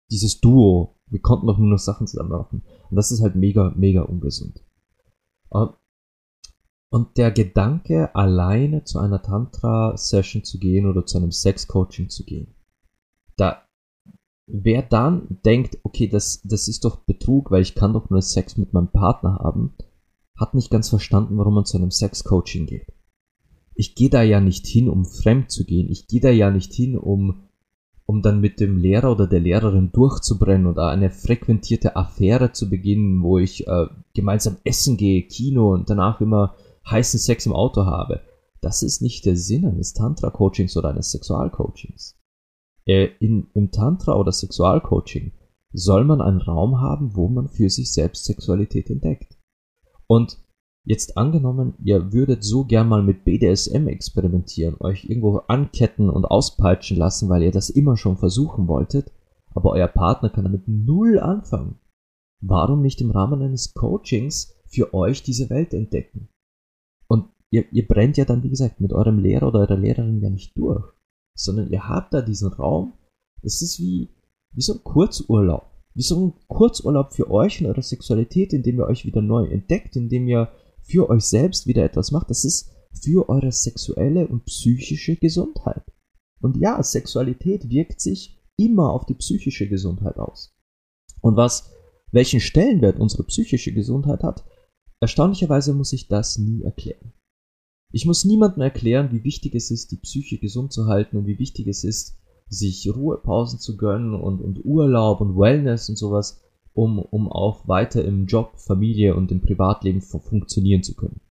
dieses 0.09 0.39
Duo. 0.39 0.95
Wir 1.07 1.21
konnten 1.21 1.47
doch 1.47 1.57
nur 1.57 1.69
noch 1.69 1.79
Sachen 1.79 2.07
zusammen 2.07 2.29
machen. 2.29 2.63
Und 2.89 2.95
das 2.95 3.11
ist 3.11 3.21
halt 3.21 3.35
mega, 3.35 3.73
mega 3.75 4.01
ungesund. 4.01 4.63
Äh, 5.51 5.67
und 6.89 7.17
der 7.17 7.31
Gedanke, 7.31 8.15
alleine 8.15 8.85
zu 8.85 8.99
einer 8.99 9.21
Tantra-Session 9.21 10.43
zu 10.45 10.57
gehen 10.57 10.85
oder 10.87 11.05
zu 11.05 11.17
einem 11.17 11.31
Sex-Coaching 11.31 12.09
zu 12.09 12.23
gehen, 12.23 12.55
da 13.35 13.66
wer 14.47 14.81
dann 14.81 15.39
denkt, 15.45 15.77
okay, 15.83 16.07
das, 16.07 16.41
das 16.43 16.67
ist 16.67 16.85
doch 16.85 16.97
Betrug, 17.05 17.51
weil 17.51 17.61
ich 17.61 17.75
kann 17.75 17.93
doch 17.93 18.09
nur 18.09 18.21
Sex 18.21 18.57
mit 18.57 18.73
meinem 18.73 18.91
Partner 18.91 19.39
haben, 19.43 19.75
hat 20.37 20.53
nicht 20.53 20.71
ganz 20.71 20.89
verstanden, 20.89 21.37
warum 21.37 21.55
man 21.55 21.65
zu 21.65 21.77
einem 21.77 21.91
Sex-Coaching 21.91 22.65
geht. 22.65 22.87
Ich 23.75 23.93
gehe 23.93 24.09
da 24.09 24.23
ja 24.23 24.39
nicht 24.39 24.65
hin, 24.65 24.89
um 24.89 25.05
fremd 25.05 25.51
zu 25.51 25.65
gehen. 25.65 25.89
Ich 25.89 26.07
gehe 26.07 26.21
da 26.21 26.29
ja 26.29 26.49
nicht 26.49 26.73
hin, 26.73 26.97
um, 26.97 27.43
um 28.05 28.21
dann 28.21 28.39
mit 28.39 28.59
dem 28.59 28.77
Lehrer 28.77 29.11
oder 29.11 29.27
der 29.27 29.39
Lehrerin 29.39 29.91
durchzubrennen 29.91 30.65
oder 30.65 30.87
eine 30.87 31.11
frequentierte 31.11 31.95
Affäre 31.95 32.53
zu 32.53 32.69
beginnen, 32.69 33.21
wo 33.21 33.37
ich 33.37 33.67
äh, 33.67 33.87
gemeinsam 34.15 34.57
essen 34.63 34.97
gehe, 34.97 35.23
Kino 35.23 35.73
und 35.73 35.89
danach 35.89 36.21
immer 36.21 36.55
heißen 36.89 37.19
Sex 37.19 37.45
im 37.45 37.53
Auto 37.53 37.85
habe. 37.85 38.21
Das 38.61 38.81
ist 38.81 39.01
nicht 39.01 39.25
der 39.25 39.35
Sinn 39.35 39.65
eines 39.65 39.93
Tantra-Coachings 39.93 40.75
oder 40.77 40.89
eines 40.89 41.11
Sexualcoachings. 41.11 42.16
Äh, 42.87 43.09
in, 43.19 43.47
Im 43.53 43.71
Tantra 43.71 44.15
oder 44.15 44.31
Sexualcoaching 44.31 45.33
soll 45.73 46.05
man 46.05 46.21
einen 46.21 46.41
Raum 46.41 46.79
haben, 46.79 47.15
wo 47.15 47.27
man 47.27 47.49
für 47.49 47.69
sich 47.69 47.91
selbst 47.91 48.25
Sexualität 48.25 48.89
entdeckt. 48.89 49.37
Und 50.07 50.37
jetzt 50.85 51.17
angenommen, 51.17 51.73
ihr 51.83 52.13
würdet 52.13 52.45
so 52.45 52.63
gern 52.63 52.87
mal 52.87 53.03
mit 53.03 53.25
BDSM 53.25 53.87
experimentieren, 53.87 54.77
euch 54.79 55.03
irgendwo 55.03 55.39
anketten 55.47 56.09
und 56.09 56.23
auspeitschen 56.23 56.97
lassen, 56.97 57.27
weil 57.27 57.43
ihr 57.43 57.51
das 57.51 57.69
immer 57.69 57.97
schon 57.97 58.15
versuchen 58.15 58.69
wolltet, 58.69 59.11
aber 59.53 59.71
euer 59.71 59.89
Partner 59.89 60.29
kann 60.29 60.45
damit 60.45 60.67
null 60.67 61.19
anfangen. 61.19 61.79
Warum 62.39 62.81
nicht 62.81 63.01
im 63.01 63.11
Rahmen 63.11 63.41
eines 63.41 63.73
Coachings 63.73 64.55
für 64.65 64.93
euch 64.93 65.23
diese 65.23 65.49
Welt 65.49 65.73
entdecken? 65.73 66.29
Und 67.07 67.25
ihr, 67.49 67.65
ihr 67.73 67.85
brennt 67.85 68.15
ja 68.15 68.23
dann, 68.23 68.43
wie 68.43 68.49
gesagt, 68.49 68.79
mit 68.79 68.93
eurem 68.93 69.19
Lehrer 69.19 69.49
oder 69.49 69.59
eurer 69.59 69.77
Lehrerin 69.77 70.21
ja 70.21 70.29
nicht 70.29 70.57
durch 70.57 70.96
sondern 71.37 71.71
ihr 71.71 71.87
habt 71.87 72.13
da 72.13 72.21
diesen 72.21 72.51
Raum. 72.51 72.93
Es 73.41 73.61
ist 73.61 73.79
wie, 73.79 74.09
wie 74.51 74.61
so 74.61 74.73
ein 74.73 74.83
Kurzurlaub. 74.83 75.71
Wie 75.93 76.01
so 76.03 76.27
ein 76.27 76.33
Kurzurlaub 76.47 77.13
für 77.13 77.31
euch 77.31 77.61
und 77.61 77.67
eure 77.67 77.81
Sexualität, 77.81 78.53
in 78.53 78.63
dem 78.63 78.79
ihr 78.79 78.85
euch 78.85 79.05
wieder 79.05 79.21
neu 79.21 79.45
entdeckt, 79.45 79.95
in 79.95 80.09
dem 80.09 80.27
ihr 80.27 80.51
für 80.83 81.09
euch 81.09 81.23
selbst 81.23 81.67
wieder 81.67 81.83
etwas 81.83 82.11
macht. 82.11 82.29
Das 82.29 82.43
ist, 82.43 82.71
für 83.01 83.29
eure 83.29 83.51
sexuelle 83.51 84.27
und 84.27 84.45
psychische 84.45 85.15
Gesundheit. 85.15 85.83
Und 86.41 86.57
ja, 86.57 86.81
Sexualität 86.81 87.69
wirkt 87.69 88.01
sich 88.01 88.39
immer 88.57 88.91
auf 88.91 89.05
die 89.05 89.15
psychische 89.15 89.67
Gesundheit 89.67 90.17
aus. 90.17 90.55
Und 91.21 91.35
was, 91.35 91.71
welchen 92.11 92.39
Stellenwert 92.39 92.99
unsere 92.99 93.23
psychische 93.23 93.73
Gesundheit 93.73 94.23
hat, 94.23 94.45
erstaunlicherweise 94.99 95.73
muss 95.73 95.93
ich 95.93 96.07
das 96.07 96.37
nie 96.37 96.63
erklären. 96.63 97.13
Ich 97.97 98.05
muss 98.05 98.25
niemandem 98.25 98.61
erklären, 98.61 99.09
wie 99.11 99.23
wichtig 99.23 99.55
es 99.55 99.71
ist, 99.71 99.91
die 99.91 99.97
Psyche 99.97 100.37
gesund 100.37 100.71
zu 100.71 100.85
halten 100.85 101.17
und 101.17 101.25
wie 101.25 101.39
wichtig 101.39 101.65
es 101.65 101.83
ist, 101.83 102.19
sich 102.47 102.87
Ruhepausen 102.87 103.57
zu 103.57 103.75
gönnen 103.75 104.13
und, 104.13 104.39
und 104.39 104.63
Urlaub 104.63 105.19
und 105.19 105.35
Wellness 105.35 105.89
und 105.89 105.95
sowas, 105.95 106.43
um, 106.73 106.99
um 106.99 107.27
auch 107.27 107.67
weiter 107.67 108.05
im 108.05 108.27
Job, 108.27 108.51
Familie 108.59 109.15
und 109.15 109.31
im 109.31 109.41
Privatleben 109.41 110.01
funktionieren 110.03 110.83
zu 110.83 110.95
können. 110.95 111.21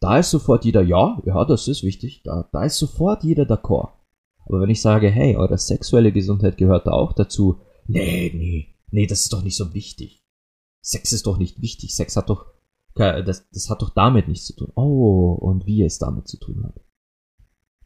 Da 0.00 0.18
ist 0.18 0.28
sofort 0.28 0.66
jeder, 0.66 0.82
ja, 0.82 1.18
ja, 1.24 1.46
das 1.46 1.66
ist 1.66 1.82
wichtig, 1.82 2.20
da, 2.24 2.46
da 2.52 2.62
ist 2.62 2.76
sofort 2.76 3.24
jeder 3.24 3.44
d'accord. 3.44 3.92
Aber 4.44 4.60
wenn 4.60 4.68
ich 4.68 4.82
sage, 4.82 5.08
hey, 5.08 5.36
eure 5.36 5.56
sexuelle 5.56 6.12
Gesundheit 6.12 6.58
gehört 6.58 6.86
da 6.86 6.90
auch 6.90 7.14
dazu, 7.14 7.56
nee, 7.86 8.30
nee, 8.34 8.74
nee, 8.90 9.06
das 9.06 9.22
ist 9.22 9.32
doch 9.32 9.42
nicht 9.42 9.56
so 9.56 9.72
wichtig. 9.72 10.22
Sex 10.82 11.14
ist 11.14 11.26
doch 11.26 11.38
nicht 11.38 11.62
wichtig, 11.62 11.94
Sex 11.94 12.16
hat 12.16 12.28
doch, 12.28 12.51
das, 12.94 13.48
das 13.50 13.70
hat 13.70 13.82
doch 13.82 13.90
damit 13.90 14.28
nichts 14.28 14.46
zu 14.46 14.54
tun. 14.54 14.72
Oh, 14.74 15.32
und 15.32 15.66
wie 15.66 15.82
es 15.82 15.98
damit 15.98 16.28
zu 16.28 16.38
tun 16.38 16.64
hat. 16.64 16.80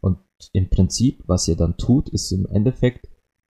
Und 0.01 0.19
im 0.53 0.69
Prinzip, 0.69 1.23
was 1.27 1.49
ihr 1.49 1.57
dann 1.57 1.77
tut, 1.77 2.09
ist 2.09 2.33
im 2.33 2.47
Endeffekt 2.47 3.09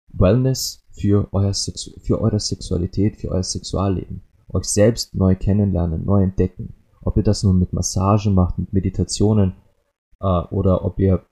Wellness 0.09 0.85
für, 0.91 1.27
euer 1.31 1.53
Sexu 1.53 1.91
für 1.99 2.21
eure 2.21 2.39
Sexualität, 2.39 3.17
für 3.17 3.29
euer 3.29 3.43
Sexualleben. 3.43 4.23
Euch 4.49 4.65
selbst 4.65 5.15
neu 5.15 5.35
kennenlernen, 5.35 6.05
neu 6.05 6.23
entdecken. 6.23 6.75
Ob 7.01 7.17
ihr 7.17 7.23
das 7.23 7.43
nun 7.43 7.59
mit 7.59 7.73
Massagen 7.73 8.33
macht, 8.33 8.57
mit 8.57 8.73
Meditationen 8.73 9.53
äh, 10.21 10.25
oder 10.25 10.85
ob 10.85 10.99
ihr, 10.99 11.25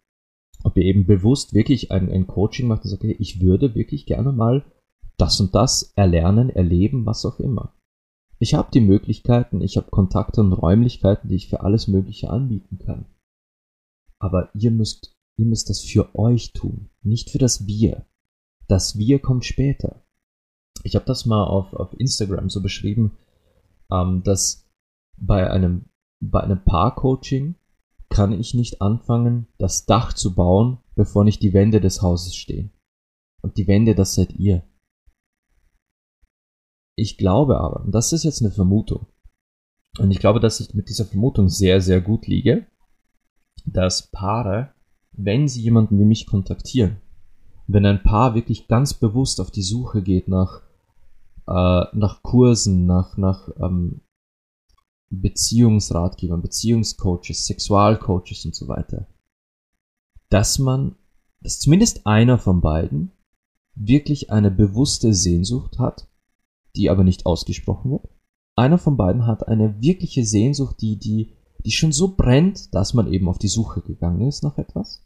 ob 0.63 0.77
ihr 0.77 0.83
eben 0.83 1.05
bewusst 1.05 1.53
wirklich 1.53 1.91
ein, 1.91 2.11
ein 2.11 2.27
Coaching 2.27 2.67
macht 2.67 2.83
und 2.83 2.89
sagt, 2.89 3.03
okay, 3.03 3.15
ich 3.19 3.41
würde 3.41 3.75
wirklich 3.75 4.05
gerne 4.05 4.31
mal 4.31 4.65
das 5.17 5.39
und 5.39 5.53
das 5.55 5.93
erlernen, 5.95 6.49
erleben, 6.49 7.05
was 7.05 7.25
auch 7.25 7.39
immer. 7.39 7.73
Ich 8.43 8.55
habe 8.55 8.71
die 8.73 8.81
Möglichkeiten, 8.81 9.61
ich 9.61 9.77
habe 9.77 9.89
Kontakte 9.89 10.41
und 10.41 10.51
Räumlichkeiten, 10.51 11.29
die 11.29 11.35
ich 11.35 11.47
für 11.47 11.61
alles 11.61 11.87
Mögliche 11.87 12.29
anbieten 12.29 12.77
kann. 12.77 13.05
Aber 14.19 14.49
ihr 14.53 14.69
müsst, 14.69 15.15
ihr 15.37 15.45
müsst 15.45 15.69
das 15.69 15.79
für 15.79 16.13
euch 16.13 16.51
tun, 16.51 16.89
nicht 17.03 17.29
für 17.29 17.37
das 17.37 17.67
Wir. 17.67 18.05
Das 18.67 18.97
Wir 18.97 19.19
kommt 19.19 19.45
später. 19.45 20.03
Ich 20.83 20.95
habe 20.95 21.05
das 21.05 21.25
mal 21.25 21.45
auf, 21.45 21.73
auf 21.73 21.97
Instagram 21.97 22.49
so 22.49 22.61
beschrieben, 22.61 23.17
ähm, 23.89 24.23
dass 24.23 24.69
bei 25.17 25.49
einem, 25.49 25.85
bei 26.19 26.41
einem 26.41 26.65
Paar-Coaching 26.65 27.55
kann 28.09 28.33
ich 28.33 28.53
nicht 28.53 28.81
anfangen, 28.81 29.47
das 29.57 29.85
Dach 29.85 30.11
zu 30.11 30.35
bauen, 30.35 30.79
bevor 30.95 31.23
nicht 31.23 31.41
die 31.43 31.53
Wände 31.53 31.79
des 31.79 32.01
Hauses 32.01 32.35
stehen. 32.35 32.73
Und 33.41 33.55
die 33.55 33.67
Wände, 33.67 33.95
das 33.95 34.15
seid 34.15 34.33
ihr. 34.33 34.63
Ich 36.95 37.17
glaube 37.17 37.59
aber, 37.59 37.81
und 37.81 37.91
das 37.91 38.13
ist 38.13 38.23
jetzt 38.23 38.41
eine 38.41 38.51
Vermutung, 38.51 39.07
und 39.99 40.11
ich 40.11 40.19
glaube, 40.19 40.39
dass 40.39 40.59
ich 40.59 40.73
mit 40.73 40.89
dieser 40.89 41.05
Vermutung 41.05 41.49
sehr, 41.49 41.79
sehr 41.81 42.01
gut 42.01 42.25
liege, 42.27 42.65
dass 43.65 44.09
Paare, 44.09 44.73
wenn 45.11 45.47
sie 45.47 45.61
jemanden 45.61 45.99
wie 45.99 46.05
mich 46.05 46.25
kontaktieren, 46.25 46.97
wenn 47.67 47.85
ein 47.85 48.03
Paar 48.03 48.35
wirklich 48.35 48.67
ganz 48.67 48.93
bewusst 48.93 49.39
auf 49.39 49.51
die 49.51 49.61
Suche 49.61 50.01
geht 50.01 50.27
nach, 50.27 50.61
äh, 51.47 51.85
nach 51.93 52.23
Kursen, 52.23 52.85
nach, 52.85 53.17
nach 53.17 53.49
ähm, 53.61 54.01
Beziehungsratgebern, 55.09 56.41
Beziehungscoaches, 56.41 57.45
Sexualcoaches 57.45 58.45
und 58.45 58.55
so 58.55 58.67
weiter, 58.67 59.07
dass 60.29 60.57
man, 60.57 60.95
dass 61.41 61.59
zumindest 61.59 62.07
einer 62.07 62.39
von 62.39 62.61
beiden 62.61 63.11
wirklich 63.75 64.31
eine 64.31 64.49
bewusste 64.49 65.13
Sehnsucht 65.13 65.77
hat, 65.77 66.07
die 66.75 66.89
aber 66.89 67.03
nicht 67.03 67.25
ausgesprochen 67.25 67.91
wird. 67.91 68.07
Einer 68.55 68.77
von 68.77 68.97
beiden 68.97 69.25
hat 69.25 69.47
eine 69.47 69.81
wirkliche 69.81 70.25
Sehnsucht, 70.25 70.81
die, 70.81 70.97
die 70.97 71.33
die 71.65 71.71
schon 71.71 71.91
so 71.91 72.15
brennt, 72.15 72.73
dass 72.73 72.93
man 72.93 73.07
eben 73.07 73.29
auf 73.29 73.37
die 73.37 73.47
Suche 73.47 73.81
gegangen 73.81 74.27
ist 74.27 74.43
nach 74.43 74.57
etwas, 74.57 75.05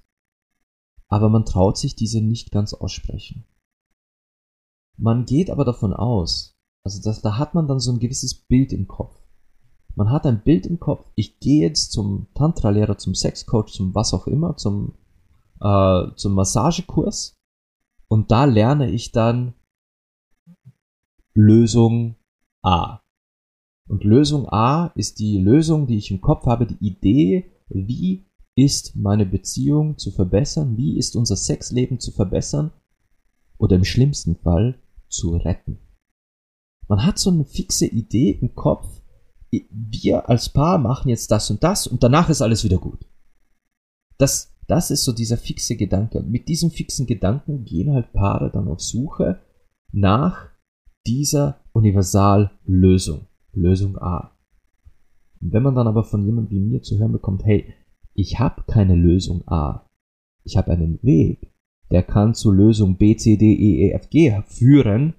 aber 1.07 1.29
man 1.29 1.45
traut 1.45 1.77
sich 1.77 1.95
diese 1.95 2.21
nicht 2.21 2.51
ganz 2.51 2.73
aussprechen. 2.73 3.45
Man 4.97 5.25
geht 5.25 5.49
aber 5.49 5.65
davon 5.65 5.93
aus, 5.93 6.57
also 6.83 7.01
das, 7.01 7.21
da 7.21 7.37
hat 7.37 7.53
man 7.53 7.67
dann 7.67 7.79
so 7.79 7.91
ein 7.91 7.99
gewisses 7.99 8.33
Bild 8.33 8.73
im 8.73 8.87
Kopf. 8.87 9.21
Man 9.95 10.11
hat 10.11 10.25
ein 10.25 10.43
Bild 10.43 10.65
im 10.65 10.79
Kopf, 10.79 11.05
ich 11.15 11.39
gehe 11.39 11.61
jetzt 11.61 11.91
zum 11.91 12.27
Tantra-Lehrer, 12.33 12.97
zum 12.97 13.15
Sexcoach, 13.15 13.71
zum 13.71 13.95
was 13.95 14.13
auch 14.13 14.27
immer, 14.27 14.57
zum, 14.57 14.93
äh, 15.59 16.07
zum 16.15 16.33
Massagekurs 16.33 17.35
und 18.07 18.31
da 18.31 18.45
lerne 18.45 18.89
ich 18.89 19.11
dann 19.11 19.53
Lösung 21.37 22.15
A. 22.63 23.01
Und 23.87 24.03
Lösung 24.03 24.49
A 24.49 24.87
ist 24.95 25.19
die 25.19 25.37
Lösung, 25.37 25.85
die 25.85 25.97
ich 25.97 26.09
im 26.09 26.19
Kopf 26.19 26.47
habe, 26.47 26.65
die 26.65 26.83
Idee, 26.83 27.51
wie 27.69 28.25
ist 28.55 28.95
meine 28.95 29.27
Beziehung 29.27 29.99
zu 29.99 30.09
verbessern, 30.09 30.77
wie 30.77 30.97
ist 30.97 31.15
unser 31.15 31.35
Sexleben 31.35 31.99
zu 31.99 32.11
verbessern 32.11 32.71
oder 33.59 33.75
im 33.75 33.83
schlimmsten 33.83 34.35
Fall 34.35 34.79
zu 35.09 35.37
retten. 35.37 35.77
Man 36.87 37.05
hat 37.05 37.19
so 37.19 37.29
eine 37.29 37.45
fixe 37.45 37.85
Idee 37.85 38.31
im 38.31 38.55
Kopf, 38.55 38.87
wir 39.51 40.27
als 40.29 40.49
Paar 40.49 40.79
machen 40.79 41.09
jetzt 41.09 41.29
das 41.29 41.51
und 41.51 41.63
das 41.63 41.85
und 41.85 42.01
danach 42.01 42.29
ist 42.29 42.41
alles 42.41 42.63
wieder 42.63 42.79
gut. 42.79 43.05
Das, 44.17 44.55
das 44.67 44.89
ist 44.89 45.03
so 45.03 45.11
dieser 45.11 45.37
fixe 45.37 45.75
Gedanke. 45.75 46.21
Mit 46.23 46.47
diesem 46.47 46.71
fixen 46.71 47.05
Gedanken 47.05 47.63
gehen 47.63 47.93
halt 47.93 48.11
Paare 48.11 48.49
dann 48.51 48.67
auf 48.67 48.81
Suche 48.81 49.39
nach 49.91 50.56
dieser 51.07 51.61
Universallösung. 51.71 53.27
Lösung 53.53 53.97
A. 53.97 54.37
Und 55.41 55.53
wenn 55.53 55.63
man 55.63 55.75
dann 55.75 55.87
aber 55.87 56.03
von 56.03 56.25
jemandem 56.25 56.51
wie 56.51 56.59
mir 56.59 56.81
zu 56.81 56.97
hören 56.97 57.11
bekommt, 57.11 57.45
hey, 57.45 57.73
ich 58.13 58.39
habe 58.39 58.63
keine 58.67 58.95
Lösung 58.95 59.47
A, 59.47 59.89
ich 60.43 60.57
habe 60.57 60.71
einen 60.71 61.01
Weg, 61.03 61.51
der 61.91 62.03
kann 62.03 62.33
zu 62.33 62.51
Lösung 62.51 62.97
B, 62.97 63.15
C, 63.15 63.37
D, 63.37 63.45
E, 63.53 63.87
E, 63.87 63.91
F, 63.91 64.09
G 64.09 64.41
führen, 64.45 65.13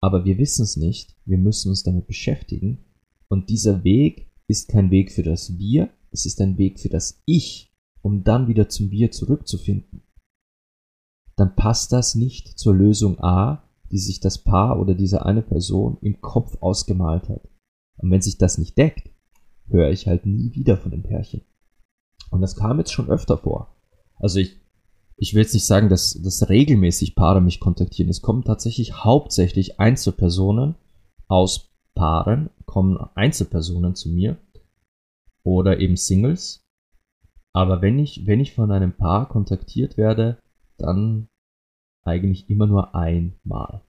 aber 0.00 0.24
wir 0.24 0.38
wissen 0.38 0.62
es 0.62 0.76
nicht, 0.76 1.16
wir 1.24 1.38
müssen 1.38 1.70
uns 1.70 1.82
damit 1.82 2.06
beschäftigen 2.06 2.84
und 3.28 3.48
dieser 3.48 3.82
Weg 3.84 4.30
ist 4.46 4.68
kein 4.68 4.90
Weg 4.90 5.10
für 5.12 5.22
das 5.22 5.58
Wir, 5.58 5.90
es 6.10 6.26
ist 6.26 6.40
ein 6.40 6.58
Weg 6.58 6.78
für 6.78 6.88
das 6.88 7.22
Ich, 7.26 7.74
um 8.02 8.22
dann 8.22 8.48
wieder 8.48 8.68
zum 8.68 8.90
Wir 8.90 9.10
zurückzufinden. 9.10 10.02
Dann 11.34 11.56
passt 11.56 11.92
das 11.92 12.14
nicht 12.14 12.58
zur 12.58 12.74
Lösung 12.74 13.18
A, 13.18 13.65
die 13.90 13.98
sich 13.98 14.20
das 14.20 14.38
Paar 14.38 14.80
oder 14.80 14.94
diese 14.94 15.24
eine 15.24 15.42
Person 15.42 15.98
im 16.00 16.20
Kopf 16.20 16.56
ausgemalt 16.60 17.28
hat. 17.28 17.48
Und 17.98 18.10
wenn 18.10 18.20
sich 18.20 18.38
das 18.38 18.58
nicht 18.58 18.76
deckt, 18.76 19.10
höre 19.68 19.90
ich 19.90 20.06
halt 20.06 20.26
nie 20.26 20.54
wieder 20.54 20.76
von 20.76 20.90
dem 20.90 21.02
Pärchen. 21.02 21.42
Und 22.30 22.40
das 22.40 22.56
kam 22.56 22.78
jetzt 22.78 22.92
schon 22.92 23.08
öfter 23.08 23.38
vor. 23.38 23.76
Also 24.16 24.38
ich, 24.38 24.60
ich 25.16 25.34
will 25.34 25.42
jetzt 25.42 25.54
nicht 25.54 25.66
sagen, 25.66 25.88
dass, 25.88 26.20
dass 26.22 26.48
regelmäßig 26.48 27.14
Paare 27.14 27.40
mich 27.40 27.60
kontaktieren. 27.60 28.10
Es 28.10 28.22
kommen 28.22 28.44
tatsächlich 28.44 29.04
hauptsächlich 29.04 29.80
Einzelpersonen 29.80 30.74
aus 31.28 31.70
Paaren, 31.94 32.50
kommen 32.66 32.98
Einzelpersonen 33.14 33.94
zu 33.94 34.10
mir 34.10 34.38
oder 35.42 35.80
eben 35.80 35.96
Singles. 35.96 36.64
Aber 37.52 37.80
wenn 37.80 37.98
ich, 37.98 38.26
wenn 38.26 38.40
ich 38.40 38.54
von 38.54 38.70
einem 38.70 38.96
Paar 38.96 39.28
kontaktiert 39.28 39.96
werde, 39.96 40.38
dann 40.76 41.28
eigentlich 42.06 42.48
immer 42.50 42.66
nur 42.66 42.94
einmal. 42.94 43.82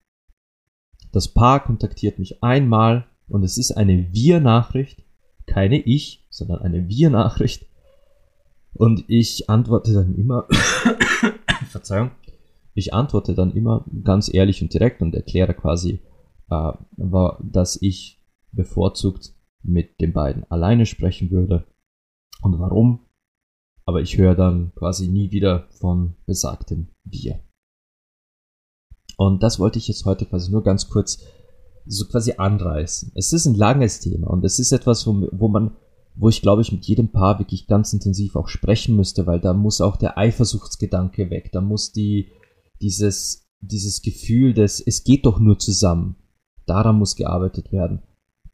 Das 1.12 1.34
Paar 1.34 1.64
kontaktiert 1.64 2.20
mich 2.20 2.44
einmal 2.44 3.08
und 3.28 3.44
es 3.44 3.58
ist 3.58 3.72
eine 3.72 4.14
Wir-Nachricht, 4.14 5.04
keine 5.46 5.80
Ich, 5.80 6.26
sondern 6.30 6.60
eine 6.60 6.88
Wir-Nachricht. 6.88 7.66
Und 8.74 9.06
ich 9.08 9.50
antworte 9.50 9.94
dann 9.94 10.16
immer, 10.16 10.48
Verzeihung, 11.70 12.12
ich 12.74 12.94
antworte 12.94 13.34
dann 13.34 13.56
immer 13.56 13.86
ganz 14.04 14.32
ehrlich 14.32 14.62
und 14.62 14.74
direkt 14.74 15.02
und 15.02 15.16
erkläre 15.16 15.54
quasi, 15.56 16.02
äh, 16.50 16.72
dass 17.40 17.82
ich 17.82 18.22
bevorzugt 18.52 19.34
mit 19.64 20.00
den 20.00 20.14
beiden 20.14 20.44
alleine 20.52 20.86
sprechen 20.86 21.32
würde 21.32 21.66
und 22.42 22.60
warum. 22.60 23.08
Aber 23.86 24.02
ich 24.02 24.18
höre 24.18 24.36
dann 24.36 24.74
quasi 24.76 25.08
nie 25.08 25.32
wieder 25.32 25.68
von 25.72 26.16
besagtem 26.26 26.90
Wir. 27.04 27.40
Und 29.18 29.44
das 29.44 29.60
wollte 29.60 29.80
ich 29.80 29.88
jetzt 29.88 30.06
heute 30.06 30.26
quasi 30.26 30.52
nur 30.52 30.64
ganz 30.64 30.90
kurz 30.90 31.20
so 31.86 32.06
quasi 32.06 32.34
anreißen. 32.38 33.12
Es 33.16 33.34
ist 33.34 33.46
ein 33.46 33.56
langes 33.56 34.00
Thema 34.00 34.28
und 34.28 34.46
es 34.46 34.60
ist 34.60 34.72
etwas, 34.72 35.08
wo, 35.08 35.28
wo 35.32 35.48
man, 35.48 35.76
wo 36.16 36.30
ich 36.30 36.42
glaube 36.42 36.62
ich 36.62 36.72
mit 36.72 36.86
jedem 36.86 37.12
Paar 37.12 37.40
wirklich 37.40 37.68
ganz 37.68 37.94
intensiv 37.94 38.36
auch 38.36 38.48
sprechen 38.48 38.96
müsste, 38.96 39.26
weil 39.26 39.40
da 39.40 39.54
muss 39.54 39.82
auch 39.82 39.98
der 39.98 40.18
Eifersuchtsgedanke 40.18 41.30
weg, 41.30 41.52
da 41.52 41.62
muss 41.62 41.92
die, 41.92 42.32
dieses, 42.82 43.50
dieses 43.60 44.02
Gefühl 44.02 44.54
des, 44.54 44.80
es 44.80 45.04
geht 45.04 45.26
doch 45.26 45.40
nur 45.40 45.58
zusammen, 45.58 46.18
daran 46.66 47.00
muss 47.00 47.16
gearbeitet 47.16 47.72
werden. 47.72 48.04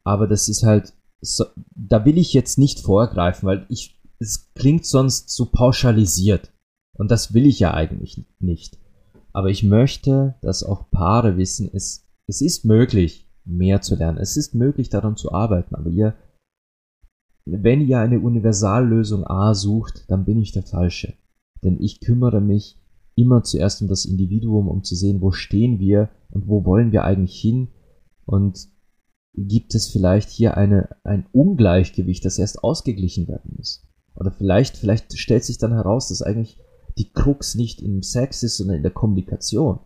Aber 0.02 0.26
das 0.26 0.48
ist 0.48 0.62
halt, 0.62 0.94
so, 1.20 1.44
da 1.74 2.04
will 2.04 2.18
ich 2.18 2.32
jetzt 2.32 2.58
nicht 2.58 2.80
vorgreifen, 2.80 3.46
weil 3.46 3.66
ich, 3.68 4.00
es 4.18 4.52
klingt 4.54 4.86
sonst 4.86 5.30
so 5.30 5.46
pauschalisiert. 5.46 6.52
Und 6.96 7.10
das 7.10 7.34
will 7.34 7.46
ich 7.46 7.58
ja 7.58 7.74
eigentlich 7.74 8.24
nicht. 8.38 8.78
Aber 9.34 9.50
ich 9.50 9.64
möchte, 9.64 10.36
dass 10.40 10.62
auch 10.62 10.90
Paare 10.90 11.36
wissen, 11.36 11.68
es, 11.72 12.08
es 12.26 12.40
ist 12.40 12.64
möglich, 12.64 13.28
mehr 13.44 13.82
zu 13.82 13.96
lernen. 13.96 14.18
Es 14.18 14.36
ist 14.36 14.54
möglich, 14.54 14.88
daran 14.88 15.16
zu 15.16 15.32
arbeiten. 15.32 15.74
Aber 15.74 15.90
ihr, 15.90 16.14
wenn 17.44 17.80
ihr 17.80 17.98
eine 17.98 18.20
Universallösung 18.20 19.26
A 19.26 19.54
sucht, 19.54 20.08
dann 20.08 20.24
bin 20.24 20.40
ich 20.40 20.52
der 20.52 20.62
Falsche. 20.62 21.14
Denn 21.64 21.80
ich 21.80 22.00
kümmere 22.00 22.40
mich 22.40 22.80
immer 23.16 23.42
zuerst 23.42 23.82
um 23.82 23.88
das 23.88 24.04
Individuum, 24.04 24.68
um 24.68 24.84
zu 24.84 24.94
sehen, 24.94 25.20
wo 25.20 25.32
stehen 25.32 25.80
wir 25.80 26.10
und 26.30 26.46
wo 26.46 26.64
wollen 26.64 26.92
wir 26.92 27.04
eigentlich 27.04 27.38
hin 27.38 27.68
und 28.24 28.68
gibt 29.34 29.74
es 29.74 29.88
vielleicht 29.88 30.30
hier 30.30 30.56
eine, 30.56 30.90
ein 31.02 31.26
Ungleichgewicht, 31.32 32.24
das 32.24 32.38
erst 32.38 32.62
ausgeglichen 32.62 33.26
werden 33.26 33.54
muss. 33.56 33.84
Oder 34.14 34.30
vielleicht, 34.30 34.76
vielleicht 34.76 35.18
stellt 35.18 35.44
sich 35.44 35.58
dann 35.58 35.72
heraus, 35.72 36.08
dass 36.08 36.22
eigentlich 36.22 36.60
die 36.98 37.12
Krux 37.12 37.54
nicht 37.54 37.82
im 37.82 38.02
Sex 38.02 38.42
ist, 38.42 38.56
sondern 38.56 38.76
in 38.76 38.82
der 38.82 38.92
Kommunikation. 38.92 39.80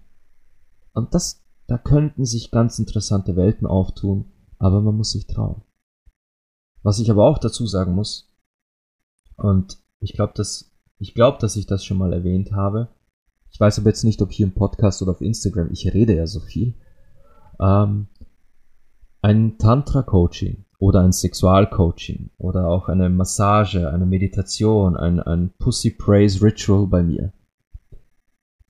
Und 0.92 1.14
das, 1.14 1.42
da 1.66 1.78
könnten 1.78 2.24
sich 2.24 2.50
ganz 2.50 2.78
interessante 2.78 3.36
Welten 3.36 3.66
auftun, 3.66 4.32
aber 4.58 4.80
man 4.80 4.96
muss 4.96 5.12
sich 5.12 5.26
trauen. 5.26 5.62
Was 6.82 6.98
ich 6.98 7.10
aber 7.10 7.24
auch 7.24 7.38
dazu 7.38 7.66
sagen 7.66 7.94
muss, 7.94 8.32
und 9.36 9.78
ich 10.00 10.12
glaube, 10.12 10.32
dass, 10.34 10.72
ich 10.98 11.14
glaube, 11.14 11.38
dass 11.40 11.56
ich 11.56 11.66
das 11.66 11.84
schon 11.84 11.98
mal 11.98 12.12
erwähnt 12.12 12.52
habe, 12.52 12.88
ich 13.50 13.58
weiß 13.58 13.78
aber 13.78 13.88
jetzt 13.88 14.04
nicht, 14.04 14.20
ob 14.20 14.30
hier 14.30 14.46
im 14.46 14.54
Podcast 14.54 15.00
oder 15.02 15.12
auf 15.12 15.20
Instagram, 15.20 15.70
ich 15.72 15.92
rede 15.92 16.14
ja 16.14 16.26
so 16.26 16.40
viel, 16.40 16.74
ähm, 17.60 18.08
ein 19.22 19.58
Tantra-Coaching 19.58 20.64
oder 20.78 21.02
ein 21.02 21.12
Sexualcoaching 21.12 22.30
oder 22.38 22.68
auch 22.68 22.88
eine 22.88 23.08
Massage, 23.08 23.90
eine 23.90 24.06
Meditation, 24.06 24.96
ein, 24.96 25.20
ein 25.20 25.50
Pussy 25.58 25.90
Praise 25.90 26.42
Ritual 26.42 26.86
bei 26.86 27.02
mir. 27.02 27.32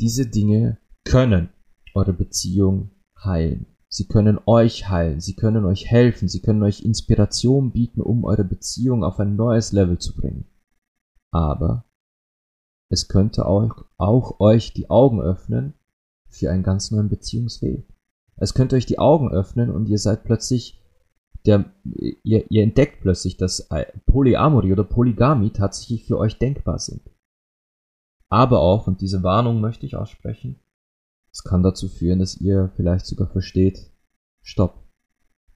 Diese 0.01 0.27
Dinge 0.27 0.79
können 1.05 1.51
eure 1.95 2.13
Beziehung 2.13 2.91
heilen. 3.23 3.67
Sie 3.91 4.07
können 4.07 4.39
euch 4.47 4.89
heilen, 4.89 5.21
sie 5.21 5.35
können 5.35 5.65
euch 5.65 5.87
helfen, 5.91 6.29
sie 6.29 6.41
können 6.41 6.63
euch 6.63 6.83
Inspiration 6.83 7.73
bieten, 7.73 8.03
um 8.03 8.25
eure 8.25 8.45
Beziehung 8.45 9.03
auf 9.03 9.19
ein 9.19 9.35
neues 9.35 9.73
Level 9.73 9.99
zu 9.99 10.15
bringen. 10.15 10.47
Aber 11.31 11.85
es 12.91 13.09
könnte 13.09 13.47
auch, 13.47 13.85
auch 13.97 14.41
euch 14.41 14.73
die 14.73 14.91
Augen 14.91 15.21
öffnen 15.21 15.75
für 16.29 16.51
einen 16.51 16.63
ganz 16.63 16.91
neuen 16.91 17.09
Beziehungsweg. 17.09 17.87
Es 18.37 18.55
könnte 18.55 18.77
euch 18.77 18.87
die 18.87 18.99
Augen 18.99 19.31
öffnen 19.31 19.71
und 19.71 19.89
ihr 19.89 19.99
seid 19.99 20.25
plötzlich 20.25 20.81
der, 21.47 21.73
ihr, 22.23 22.51
ihr 22.51 22.63
entdeckt 22.63 23.01
plötzlich, 23.01 23.37
dass 23.37 23.69
Polyamorie 24.07 24.73
oder 24.73 24.85
Polygamie 24.85 25.51
tatsächlich 25.51 26.05
für 26.05 26.19
euch 26.19 26.39
denkbar 26.39 26.79
sind. 26.79 27.03
Aber 28.29 28.61
auch, 28.61 28.87
und 28.87 29.01
diese 29.01 29.23
Warnung 29.23 29.61
möchte 29.61 29.87
ich 29.87 29.97
aussprechen, 29.97 30.61
es 31.33 31.45
kann 31.45 31.63
dazu 31.63 31.89
führen, 31.89 32.19
dass 32.19 32.41
ihr 32.41 32.73
vielleicht 32.77 33.07
sogar 33.07 33.29
versteht, 33.29 33.93
stopp, 34.43 34.85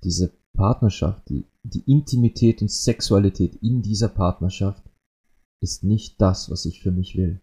diese 0.04 0.32
Partnerschaft, 0.54 1.28
die, 1.28 1.46
die 1.62 1.90
Intimität 1.90 2.62
und 2.62 2.70
Sexualität 2.70 3.56
in 3.56 3.82
dieser 3.82 4.08
Partnerschaft 4.08 4.84
ist 5.60 5.84
nicht 5.84 6.20
das, 6.20 6.50
was 6.50 6.64
ich 6.66 6.82
für 6.82 6.90
mich 6.90 7.16
will. 7.16 7.40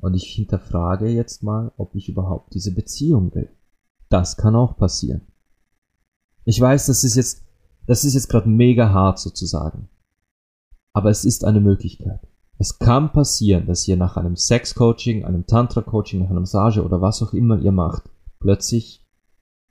Und 0.00 0.14
ich 0.14 0.24
hinterfrage 0.24 1.08
jetzt 1.08 1.42
mal, 1.42 1.72
ob 1.76 1.94
ich 1.94 2.08
überhaupt 2.08 2.54
diese 2.54 2.74
Beziehung 2.74 3.34
will. 3.34 3.50
Das 4.10 4.36
kann 4.36 4.54
auch 4.54 4.76
passieren. 4.76 5.22
Ich 6.44 6.60
weiß, 6.60 6.86
das 6.86 7.04
ist 7.04 7.16
jetzt, 7.16 7.42
das 7.86 8.04
ist 8.04 8.14
jetzt 8.14 8.28
gerade 8.28 8.48
mega 8.48 8.90
hart 8.90 9.18
sozusagen. 9.18 9.88
Aber 10.92 11.10
es 11.10 11.24
ist 11.24 11.44
eine 11.44 11.60
Möglichkeit. 11.60 12.20
Es 12.58 12.78
kann 12.78 13.12
passieren, 13.12 13.66
dass 13.66 13.86
ihr 13.88 13.96
nach 13.96 14.16
einem 14.16 14.36
Sex-Coaching, 14.36 15.24
einem 15.24 15.46
Tantra-Coaching, 15.46 16.20
nach 16.20 16.30
einer 16.30 16.40
Massage 16.40 16.84
oder 16.84 17.00
was 17.00 17.22
auch 17.22 17.32
immer 17.32 17.58
ihr 17.58 17.72
macht, 17.72 18.04
plötzlich 18.38 19.04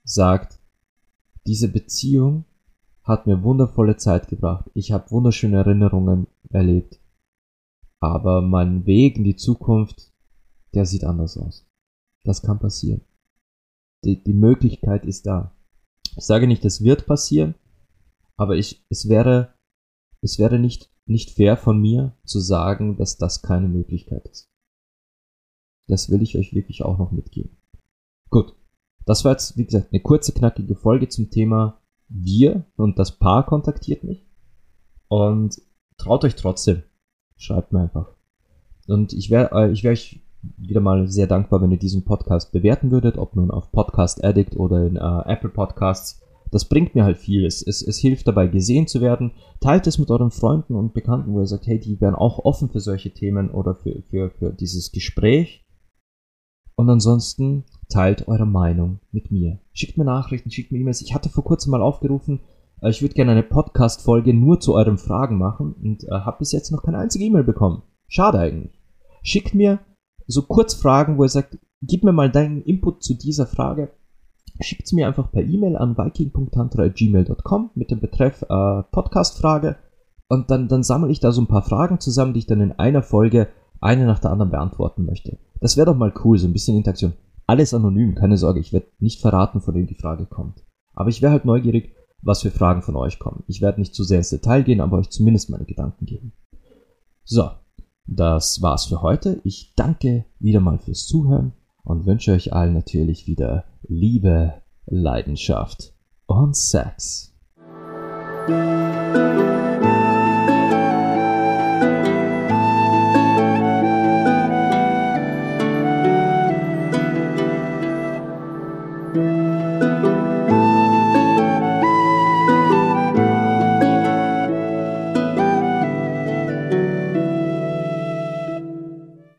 sagt, 0.03 0.59
diese 1.47 1.69
Beziehung 1.69 2.45
hat 3.03 3.27
mir 3.27 3.43
wundervolle 3.43 3.97
Zeit 3.97 4.27
gebracht. 4.27 4.69
Ich 4.73 4.91
habe 4.91 5.11
wunderschöne 5.11 5.57
Erinnerungen 5.57 6.27
erlebt. 6.49 6.99
Aber 7.99 8.41
mein 8.41 8.85
Weg 8.85 9.17
in 9.17 9.23
die 9.23 9.35
Zukunft, 9.35 10.11
der 10.73 10.85
sieht 10.85 11.03
anders 11.03 11.37
aus. 11.37 11.65
Das 12.23 12.41
kann 12.41 12.59
passieren. 12.59 13.01
Die, 14.03 14.21
die 14.23 14.33
Möglichkeit 14.33 15.05
ist 15.05 15.25
da. 15.25 15.55
Ich 16.15 16.25
sage 16.25 16.47
nicht, 16.47 16.63
das 16.63 16.83
wird 16.83 17.05
passieren, 17.05 17.55
aber 18.37 18.55
ich, 18.55 18.85
es 18.89 19.09
wäre, 19.09 19.53
es 20.21 20.39
wäre 20.39 20.59
nicht, 20.59 20.89
nicht 21.05 21.31
fair 21.31 21.57
von 21.57 21.79
mir 21.79 22.15
zu 22.25 22.39
sagen, 22.39 22.97
dass 22.97 23.17
das 23.17 23.41
keine 23.41 23.67
Möglichkeit 23.67 24.27
ist. 24.27 24.49
Das 25.87 26.09
will 26.09 26.21
ich 26.21 26.37
euch 26.37 26.53
wirklich 26.53 26.83
auch 26.83 26.97
noch 26.97 27.11
mitgeben. 27.11 27.57
Gut. 28.29 28.55
Das 29.05 29.25
war 29.25 29.33
jetzt, 29.33 29.57
wie 29.57 29.65
gesagt, 29.65 29.91
eine 29.91 30.01
kurze, 30.01 30.31
knackige 30.31 30.75
Folge 30.75 31.09
zum 31.09 31.29
Thema 31.29 31.81
wir 32.07 32.65
und 32.77 32.99
das 32.99 33.19
Paar 33.19 33.45
kontaktiert 33.45 34.03
mich. 34.03 34.25
Und 35.09 35.61
traut 35.97 36.23
euch 36.23 36.35
trotzdem. 36.35 36.83
Schreibt 37.35 37.73
mir 37.73 37.81
einfach. 37.81 38.15
Und 38.87 39.11
ich 39.13 39.29
wäre 39.29 39.51
äh, 39.51 39.71
ich 39.71 39.83
wär 39.83 39.91
euch 39.91 40.22
wieder 40.57 40.81
mal 40.81 41.07
sehr 41.07 41.27
dankbar, 41.27 41.61
wenn 41.61 41.71
ihr 41.71 41.79
diesen 41.79 42.03
Podcast 42.03 42.51
bewerten 42.51 42.91
würdet, 42.91 43.17
ob 43.17 43.35
nun 43.35 43.51
auf 43.51 43.71
Podcast 43.71 44.23
Addict 44.23 44.55
oder 44.55 44.85
in 44.85 44.97
äh, 44.97 45.31
Apple 45.31 45.49
Podcasts. 45.49 46.21
Das 46.51 46.65
bringt 46.65 46.93
mir 46.93 47.03
halt 47.03 47.17
viel. 47.17 47.45
Es, 47.45 47.65
es, 47.65 47.81
es 47.81 47.97
hilft 47.97 48.27
dabei, 48.27 48.47
gesehen 48.47 48.85
zu 48.85 49.01
werden. 49.01 49.31
Teilt 49.59 49.87
es 49.87 49.97
mit 49.97 50.11
euren 50.11 50.29
Freunden 50.29 50.75
und 50.75 50.93
Bekannten, 50.93 51.33
wo 51.33 51.39
ihr 51.39 51.47
sagt, 51.47 51.65
hey, 51.65 51.79
die 51.79 51.99
wären 51.99 52.13
auch 52.13 52.39
offen 52.39 52.69
für 52.69 52.79
solche 52.79 53.11
Themen 53.11 53.49
oder 53.49 53.73
für, 53.73 54.03
für, 54.09 54.29
für 54.29 54.53
dieses 54.53 54.91
Gespräch. 54.91 55.65
Und 56.75 56.89
ansonsten 56.89 57.65
teilt 57.89 58.27
eure 58.27 58.45
Meinung 58.45 58.99
mit 59.11 59.31
mir. 59.31 59.59
Schickt 59.73 59.97
mir 59.97 60.05
Nachrichten, 60.05 60.51
schickt 60.51 60.71
mir 60.71 60.79
E-Mails. 60.79 61.01
Ich 61.01 61.13
hatte 61.13 61.29
vor 61.29 61.43
kurzem 61.43 61.71
mal 61.71 61.81
aufgerufen, 61.81 62.41
äh, 62.81 62.89
ich 62.89 63.01
würde 63.01 63.15
gerne 63.15 63.31
eine 63.31 63.43
Podcast-Folge 63.43 64.33
nur 64.33 64.59
zu 64.59 64.75
euren 64.75 64.97
Fragen 64.97 65.37
machen 65.37 65.73
und 65.73 66.03
äh, 66.03 66.11
habe 66.11 66.39
bis 66.39 66.51
jetzt 66.51 66.71
noch 66.71 66.83
keine 66.83 66.97
einzige 66.97 67.25
E-Mail 67.25 67.43
bekommen. 67.43 67.83
Schade 68.07 68.39
eigentlich. 68.39 68.79
Schickt 69.23 69.55
mir 69.55 69.79
so 70.33 70.41
kurz 70.43 70.73
Fragen, 70.73 71.17
wo 71.17 71.23
er 71.23 71.29
sagt, 71.29 71.57
gib 71.81 72.03
mir 72.03 72.13
mal 72.13 72.31
deinen 72.31 72.61
Input 72.63 73.03
zu 73.03 73.13
dieser 73.13 73.47
Frage. 73.47 73.91
Schickt 74.59 74.85
es 74.85 74.93
mir 74.93 75.07
einfach 75.07 75.31
per 75.31 75.43
E-Mail 75.43 75.77
an 75.77 75.97
viking.tantra.gmail.com 75.97 77.71
mit 77.75 77.91
dem 77.91 77.99
Betreff 77.99 78.43
äh, 78.43 78.83
Podcast-Frage 78.91 79.77
und 80.27 80.51
dann, 80.51 80.67
dann 80.67 80.83
sammle 80.83 81.11
ich 81.11 81.19
da 81.19 81.31
so 81.31 81.41
ein 81.41 81.47
paar 81.47 81.63
Fragen 81.63 81.99
zusammen, 81.99 82.33
die 82.33 82.39
ich 82.39 82.47
dann 82.47 82.61
in 82.61 82.71
einer 82.73 83.03
Folge 83.03 83.49
eine 83.81 84.05
nach 84.05 84.19
der 84.19 84.31
anderen 84.31 84.51
beantworten 84.51 85.05
möchte. 85.05 85.37
Das 85.59 85.77
wäre 85.77 85.87
doch 85.87 85.97
mal 85.97 86.13
cool, 86.23 86.37
so 86.37 86.47
ein 86.47 86.53
bisschen 86.53 86.77
Interaktion. 86.77 87.13
Alles 87.45 87.73
anonym, 87.73 88.15
keine 88.15 88.37
Sorge, 88.37 88.59
ich 88.59 88.71
werde 88.71 88.87
nicht 88.99 89.21
verraten, 89.21 89.61
von 89.61 89.75
wem 89.75 89.87
die 89.87 89.95
Frage 89.95 90.25
kommt. 90.25 90.63
Aber 90.93 91.09
ich 91.09 91.21
wäre 91.21 91.33
halt 91.33 91.45
neugierig, 91.45 91.93
was 92.21 92.41
für 92.41 92.51
Fragen 92.51 92.81
von 92.81 92.95
euch 92.95 93.19
kommen. 93.19 93.43
Ich 93.47 93.61
werde 93.61 93.79
nicht 93.79 93.93
zu 93.93 94.03
sehr 94.03 94.19
ins 94.19 94.29
Detail 94.29 94.63
gehen, 94.63 94.79
aber 94.79 94.97
euch 94.97 95.09
zumindest 95.09 95.49
meine 95.49 95.65
Gedanken 95.65 96.05
geben. 96.05 96.33
So, 97.25 97.49
das 98.05 98.61
war's 98.61 98.85
für 98.85 99.01
heute. 99.01 99.39
Ich 99.43 99.73
danke 99.75 100.25
wieder 100.39 100.59
mal 100.59 100.79
fürs 100.79 101.05
Zuhören 101.05 101.53
und 101.83 102.05
wünsche 102.05 102.31
euch 102.31 102.53
allen 102.53 102.73
natürlich 102.73 103.27
wieder 103.27 103.65
Liebe, 103.87 104.61
Leidenschaft 104.85 105.93
und 106.25 106.55
Sex. 106.55 107.33